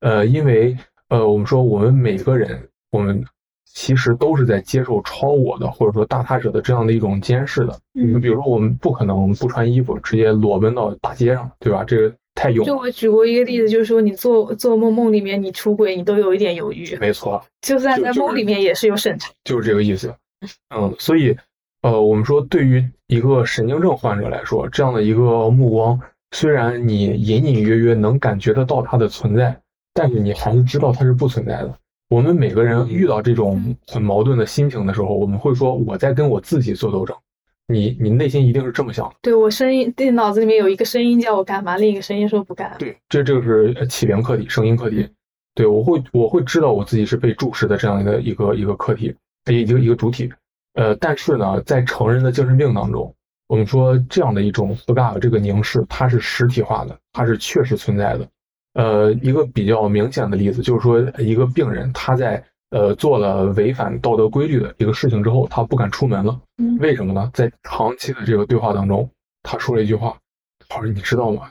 [0.00, 0.76] 呃，因为
[1.08, 3.24] 呃，我们说我们每个人，我们
[3.72, 7.72] 其实都是在接受超我的或者说大他者的这样的一种监视的。
[7.72, 11.84] 就嗯，比如说，我们不可能不穿衣服直接裸奔到大街上，对吧？
[11.84, 12.66] 这个太勇了。
[12.66, 19.30] 就我举过一个例子，就是说你做做梦梦里面你出轨，你都有一点犹豫，没错，就算在梦里面也是有审查。
[19.44, 20.12] 就是这个意思。
[20.74, 21.36] 嗯，所以
[21.82, 26.00] 呃，我们说对于一个神经症患者来说，这样的一个目光，
[26.32, 29.60] 虽然你隐隐约约能感觉得到它的存在，
[29.94, 31.78] 但是你还是知道它是不存在的。
[32.08, 37.14] 我们每个人遇到这种很矛盾的心情的时候，我们会说我在跟我自己做斗争。
[37.66, 39.14] 你你内心一定是这么想的。
[39.20, 42.74] 对我声音，对脑子里面有一个声音叫我干嘛，另一个声音说不干。
[42.78, 45.06] 对，这这个是起源课题，声音课题。
[45.54, 49.14] 对我会我会知道我自己是被注视的这样的一个一个课题，
[49.44, 50.32] 一个一个主体。
[50.74, 53.14] 呃，但是呢，在成人的精神病当中，
[53.48, 58.26] 我们说这样的一种 scar 这个凝视，它是实体化的，它是确实存在的。
[58.78, 62.40] 呃，一个比较明显的例子就是说，一个病人他在
[62.70, 66.40] 呃做了违反道德规律的一个事情之后，他不敢出门了。
[66.78, 67.28] 为什么呢？
[67.34, 69.10] 在长期的这个对话当中，
[69.42, 70.16] 他说了一句话
[70.68, 71.50] ：“他说你知道吗？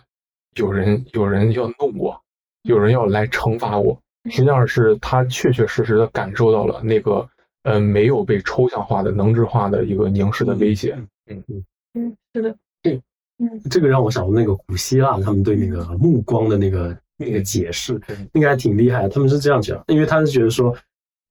[0.56, 2.18] 有人有人要弄我，
[2.62, 4.00] 有人要来惩罚我。”
[4.32, 7.28] 实际上是他确确实实的感受到了那个
[7.64, 10.98] 呃没有被抽象化的能质化的一个凝视的威胁。
[11.30, 13.02] 嗯嗯嗯，是的，对，
[13.40, 16.98] 嗯，这个让我想到那个古希腊他们对那个目光的那个。
[17.18, 18.00] 那个解释
[18.34, 20.76] 应该挺厉害的，他们是这样讲，因为他是觉得说，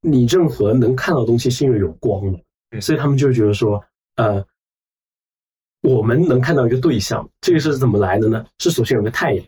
[0.01, 3.83] 你任何能看到东西是因为有光的，所以他们就觉得说，
[4.17, 4.45] 呃，
[5.83, 8.45] 我们能看到一个对象，这个是怎么来的呢？
[8.59, 9.45] 是首先有个太阳，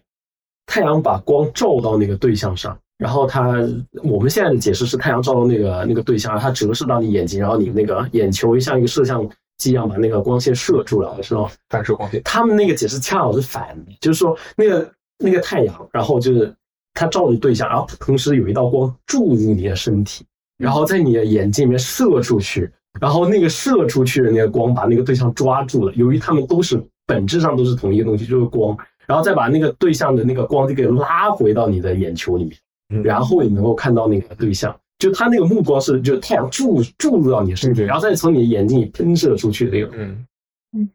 [0.67, 3.59] 太阳把光照到那个对象上，然后它
[4.05, 11.51] 我们现在的解释是太阳照到那个那个对象，它折射到你眼睛，然后你那个眼球像一个摄像机一样把那个光线射出来，是吧？
[11.69, 12.23] 反射光线。
[12.23, 14.89] 他们那个解释恰好是反的，就是说那个。
[15.19, 16.55] 那个太阳，然后就是
[16.95, 20.25] 它照着对象，然后同时有一道光注入你的身体，
[20.57, 22.71] 然后在你的眼睛里面射出去，
[23.01, 25.95] 然后那个射出去的那个光把那个对象抓住了。
[25.95, 28.77] 由于它们都是本质上都是同一个东西，就是光，
[29.07, 32.45] 然后再把那个对象的那个光就给拉回到你的眼球里
[32.89, 40.27] 面，然后你能够看到那个对象，就他那个目光是就是太阳注注入到你的身体，然后再从你的眼睛里喷射出去的那个，嗯
[40.73, 40.91] 嗯，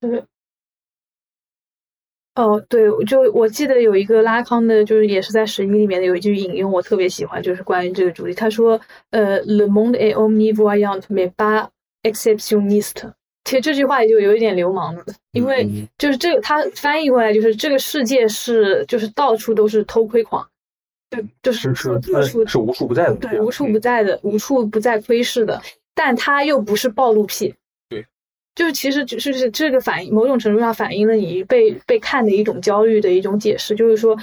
[0.00, 0.22] 对。
[2.34, 8.32] 哦，对，就我记得有一个拉康的，就是也是在《十一》里面的有一句引用，我特别喜欢，就是关于这个主题。
[8.32, 8.80] 他说
[9.10, 11.68] ：“呃，le monde est omnivoyant mais pas
[12.02, 13.12] exceptionniste。”
[13.44, 15.68] 其实这句话也就有一点流氓了，因为
[15.98, 20.46] 就是这个他翻译过来就是这个世界是就是到处都是偷窥狂，
[21.10, 25.60] 就就是是是是无处不在的，对，无处不在的，无处不在窥视的，
[25.94, 27.52] 但他又不是暴露癖。
[28.54, 34.14] 就是其实就是是这个反映某种程度上反映了你被被看的一种焦虑的一种解释，就是说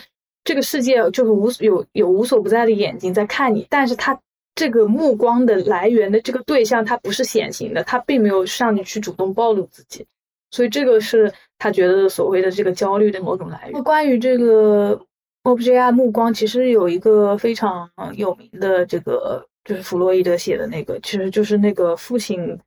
[0.44, 4.20] 这个世界就是无有有无所不在的眼睛在看你，但是他
[4.54, 10.06] 这个目光的来源的这个对象他不是显形的，他并没有让你去主动暴露自己，
[10.52, 13.84] 所以这个是他觉得所谓的这个焦虑的某种来源。
[13.84, 15.00] 关于这个
[15.44, 22.60] object 目光，其实有一个非常有名的这个就是弗洛伊德写的那个，其实就是那个父亲。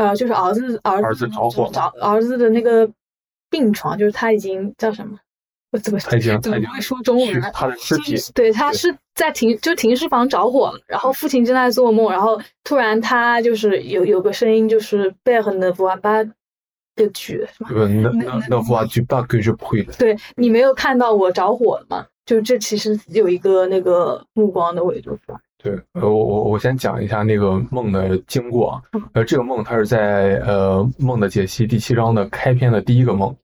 [0.00, 2.90] 呃，就是儿子儿子着火，着儿子的那个
[3.50, 5.18] 病床，就是他已经叫什么？
[5.72, 7.40] 我怎么他已经怎么不会说中文？
[7.52, 17.70] 他的尸体，对他是在停就停尸房着火了，然后父亲正在做梦，然后突然他就是有有个声音，就是贝尔的福瓦巴的曲是吗？
[17.70, 19.92] 那那那福瓦剧巴根就不会了。
[19.98, 22.06] 对你没有看到我着火了吗？
[22.24, 25.38] 就这其实有一个那个目光的维度是吧？
[25.62, 28.82] 对，呃，我我我先讲一下那个梦的经过啊。
[29.12, 33.34] 呃，这个梦它是在呃《梦的解析》第七章的开篇的第一个梦。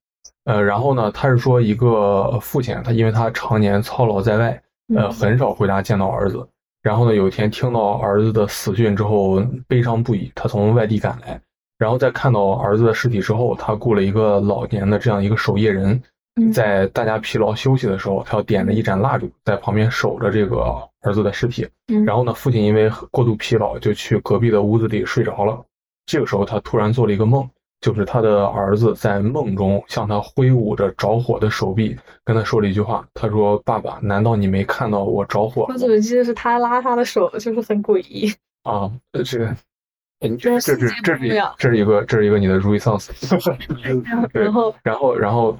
[0.44, 4.62] 呃，然后呢，他是说一个父亲，他因为他常年操劳在外，
[4.94, 6.46] 呃，很少回家见到儿子。
[6.82, 10.32] 然后呢，有一天听到儿子的死讯之后，悲伤不已。
[10.34, 11.38] 他从外地赶来，
[11.76, 16.00] 然后在看到儿子的尸体之后，他雇了一个老年的这样一个守夜人。
[16.52, 20.56] 在大家疲劳休息的时候，他要点着一盏蜡烛在旁边守着这个
[21.00, 21.66] 儿子的尸体。
[22.04, 25.58] 然后呢，父亲因为过度疲劳，就去隔壁的屋子里睡着了。
[26.04, 27.48] 这个时候，他突然做了一个梦，
[27.80, 33.06] 就是他的儿子在梦中向他挥舞着着火的手臂，跟他说了一句话。
[33.14, 38.30] 他说：“爸爸，难道你没看到我着火？”我怎么记得是他拉他的手，就是很诡异
[38.64, 38.92] 啊？
[39.24, 39.56] 这个，
[40.36, 43.12] 这是这是这是这是一个这是一个你的如意丧死。
[44.34, 45.56] 然后然后然后。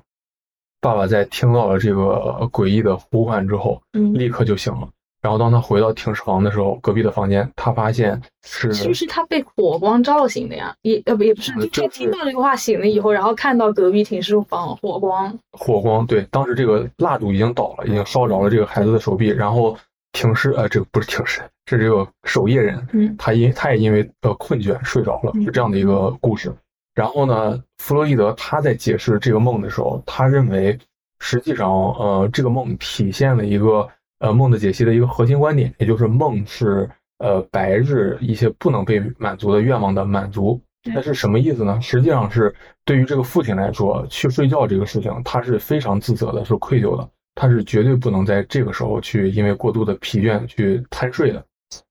[0.87, 4.89] 爸爸在听到了这个诡异的呼唤之后，嗯，立刻就醒了。
[5.21, 10.73] 然后当他回到停尸房的时候，隔壁的房间，他发现是是不是他被火光照醒的呀？
[10.83, 19.27] 也呃不也不是，就他听到这个话醒了以后，然后看到隔壁停尸房火光，火光对，当时这个蜡烛已经倒了，已经烧着了这个孩子的手臂。
[19.27, 19.77] 然后
[20.13, 26.55] 停尸呃，这个不是停尸，是这个守夜人，嗯，他因他也因为呃困倦睡着了，是这样的一个故事。
[26.97, 30.77] 然后呢，弗洛伊德他在解释这个梦的时候，他认为
[31.21, 33.87] 实际上，呃，这个梦体现了一个
[34.19, 40.59] 呃梦的解析的一个核心观点，也就是梦是呃白日一些不能被满足的愿望的满足。
[40.95, 41.79] 那是什么意思呢？
[41.83, 42.55] 实际上是
[42.85, 47.07] 对于这个父亲来说，去睡觉这个事情，他是非常自责的，是愧疚的。
[47.35, 51.45] 他是绝对不能在这个时候去因为过度的疲倦去贪睡的。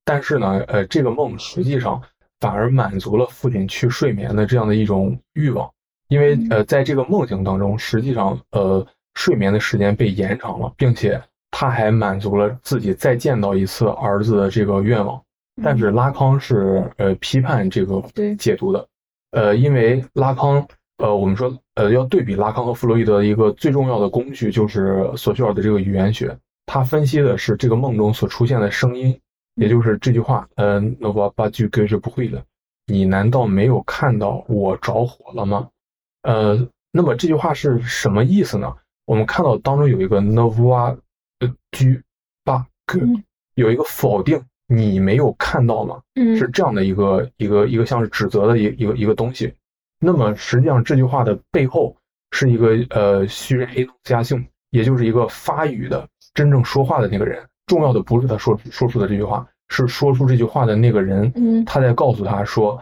[0.03, 2.01] 但是呢，呃，这个梦实际上
[2.45, 5.67] 反而满足了父亲去睡眠的这样的一种欲望，
[6.09, 8.85] 因为呃，在这个梦境当中，实际上呃，
[9.15, 11.19] 睡眠的时间被延长了，并且
[11.49, 15.19] 他还满足了自己再见到一次儿子的这个愿望。
[15.63, 17.99] 但是拉康是呃批判这个
[18.37, 18.87] 解读的，
[19.31, 20.63] 呃，因为拉康
[20.99, 29.19] 呃，我们说呃要对比拉康和弗洛伊德一个最重要的工具就是索绪尔的这个语言学，他分析的是这个梦中所出现的声音。
[29.55, 32.43] 也就是这句话，呃，那我把句歌是不会了。
[32.87, 35.69] 你难道没有看到我着火了吗？
[36.21, 38.75] 呃，那么这句话是什么意思呢？
[39.05, 40.97] 我们看到当中有一个 nova
[41.39, 42.01] 呃句
[42.43, 42.99] 巴歌，
[43.55, 46.01] 有一个否定，你没有看到吗？
[46.15, 49.53] 嗯，是这样的一个一个一个像是指责的一一个一个东西。
[49.99, 51.95] 那么实际上这句话的背后
[52.31, 57.47] 是一个呃虚人黑加性，也就是一个发语的真正说话的那个人。
[57.65, 62.81] 重要的不是他说说出的这句话，是说出这句话的那个人，嗯，他在告诉他说，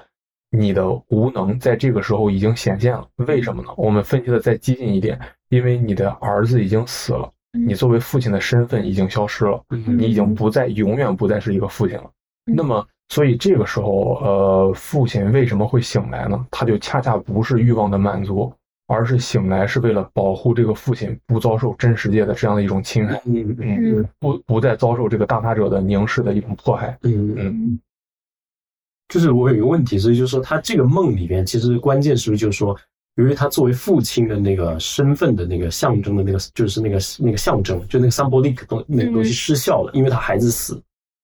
[0.49, 3.07] 你的无能在这个时候已经显现了。
[3.15, 3.69] 为什么呢？
[3.77, 5.19] 我们分析的再激进一点，
[5.49, 12.09] 因为你的儿子已经死了，你作为父亲的身份已经消失了，你已经不再永远不再是一个父亲了。
[12.45, 16.45] 那么，所以这个时候，呃，父亲为什么会醒来呢？
[16.51, 18.53] 他就恰恰不是欲望的满足。
[18.87, 27.79] 而是醒来是为了保护这个父亲不遭受真实界的这样的一种侵害，嗯嗯，不不再遭受这个大他者的凝视的一种迫害，嗯嗯。
[29.09, 32.75] 就是我有一个问题，所以就是说他这个梦里边，其实关键是不是就是说，
[33.15, 40.81] 由于他作为父亲的那个身份的那个象征的那个，就是那个那个象征，就那个 symbolic 东那个东西失效了，因为他孩子死，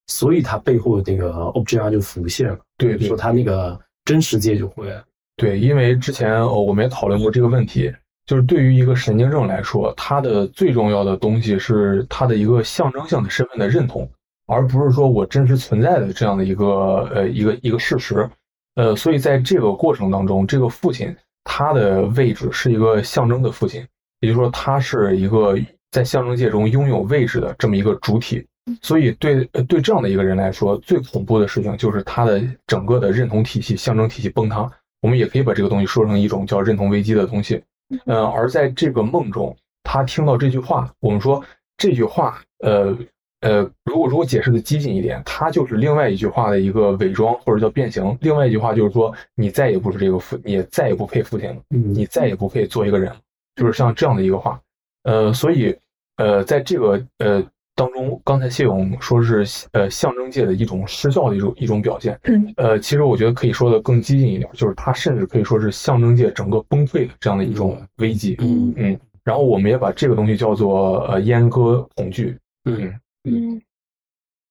[0.08, 4.94] 所以他背后的那个 object 就浮现了，对，说他那个真实界就会。
[5.40, 7.90] 对，因为之前哦，我们也讨论过这个问题，
[8.26, 14.06] 就是对于一个神经症来说，它的最重要的东西是它的一个象征性的身份的认同，
[14.48, 18.30] 而不是说我真实存在的这样的一个呃一个一个事实。
[18.76, 23.82] 呃，所以在这个过程当中，这个父亲他的位置是一个象征的父亲，
[24.20, 25.58] 也就是说，他是一个
[25.92, 28.46] 在象征界中拥有位置的这么一个主体。
[28.82, 34.70] 所以对对这样的一个人来说，最恐怖的事情就是他的整个的认同体系、象征体系崩塌。
[35.02, 37.64] 我们也可以把这个东西说成一种叫认同危机的东西，
[38.06, 41.44] 嗯，而在这个梦中，他听到这句话，我们说
[41.78, 42.98] 这句话，呃
[43.42, 48.18] 呃，如果如果解释的激进一点，它就是另外一句话的一个伪装或者叫变形。
[48.22, 53.14] 另外一句话就是说，你再也不是这个父，你再也不配父亲了，你再也不配做一个人，
[53.56, 54.60] 就是像这样的一个话，
[55.04, 55.76] 呃，所以，
[56.18, 57.44] 呃，在这个呃。
[57.80, 62.20] 当中，刚才谢勇说是呃象征界的一种失效的一种一种表现。
[62.24, 68.36] 嗯，呃，其实我觉得可以说的更激进一点，就是它甚至可以说是象征界整个崩溃的这样的一种危机。
[68.40, 72.38] 嗯嗯，然后我们也把这个东西叫做呃阉割恐惧。
[72.66, 72.94] 嗯
[73.24, 73.62] 嗯，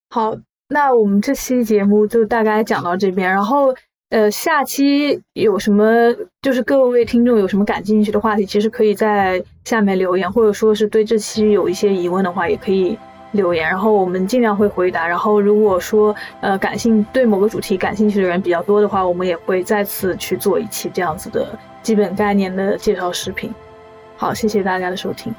[0.08, 0.34] 好，
[0.70, 3.74] 那我们这期节目就大概讲到这边，然后
[4.08, 5.84] 呃下期有什么
[6.40, 12.96] 就是各位听众有什么感兴趣的话题，其实可以在下面留言，或者说是对这期有一些疑问的话，也可以。
[13.32, 15.06] 留言然后我们尽量会回答。
[15.06, 23.52] 然后如果说呃感兴对某个主题感兴趣的人比较多的话我们也会再次去做一期这样子的基本概念的介绍视频。
[24.16, 25.32] 好谢谢大家的收听。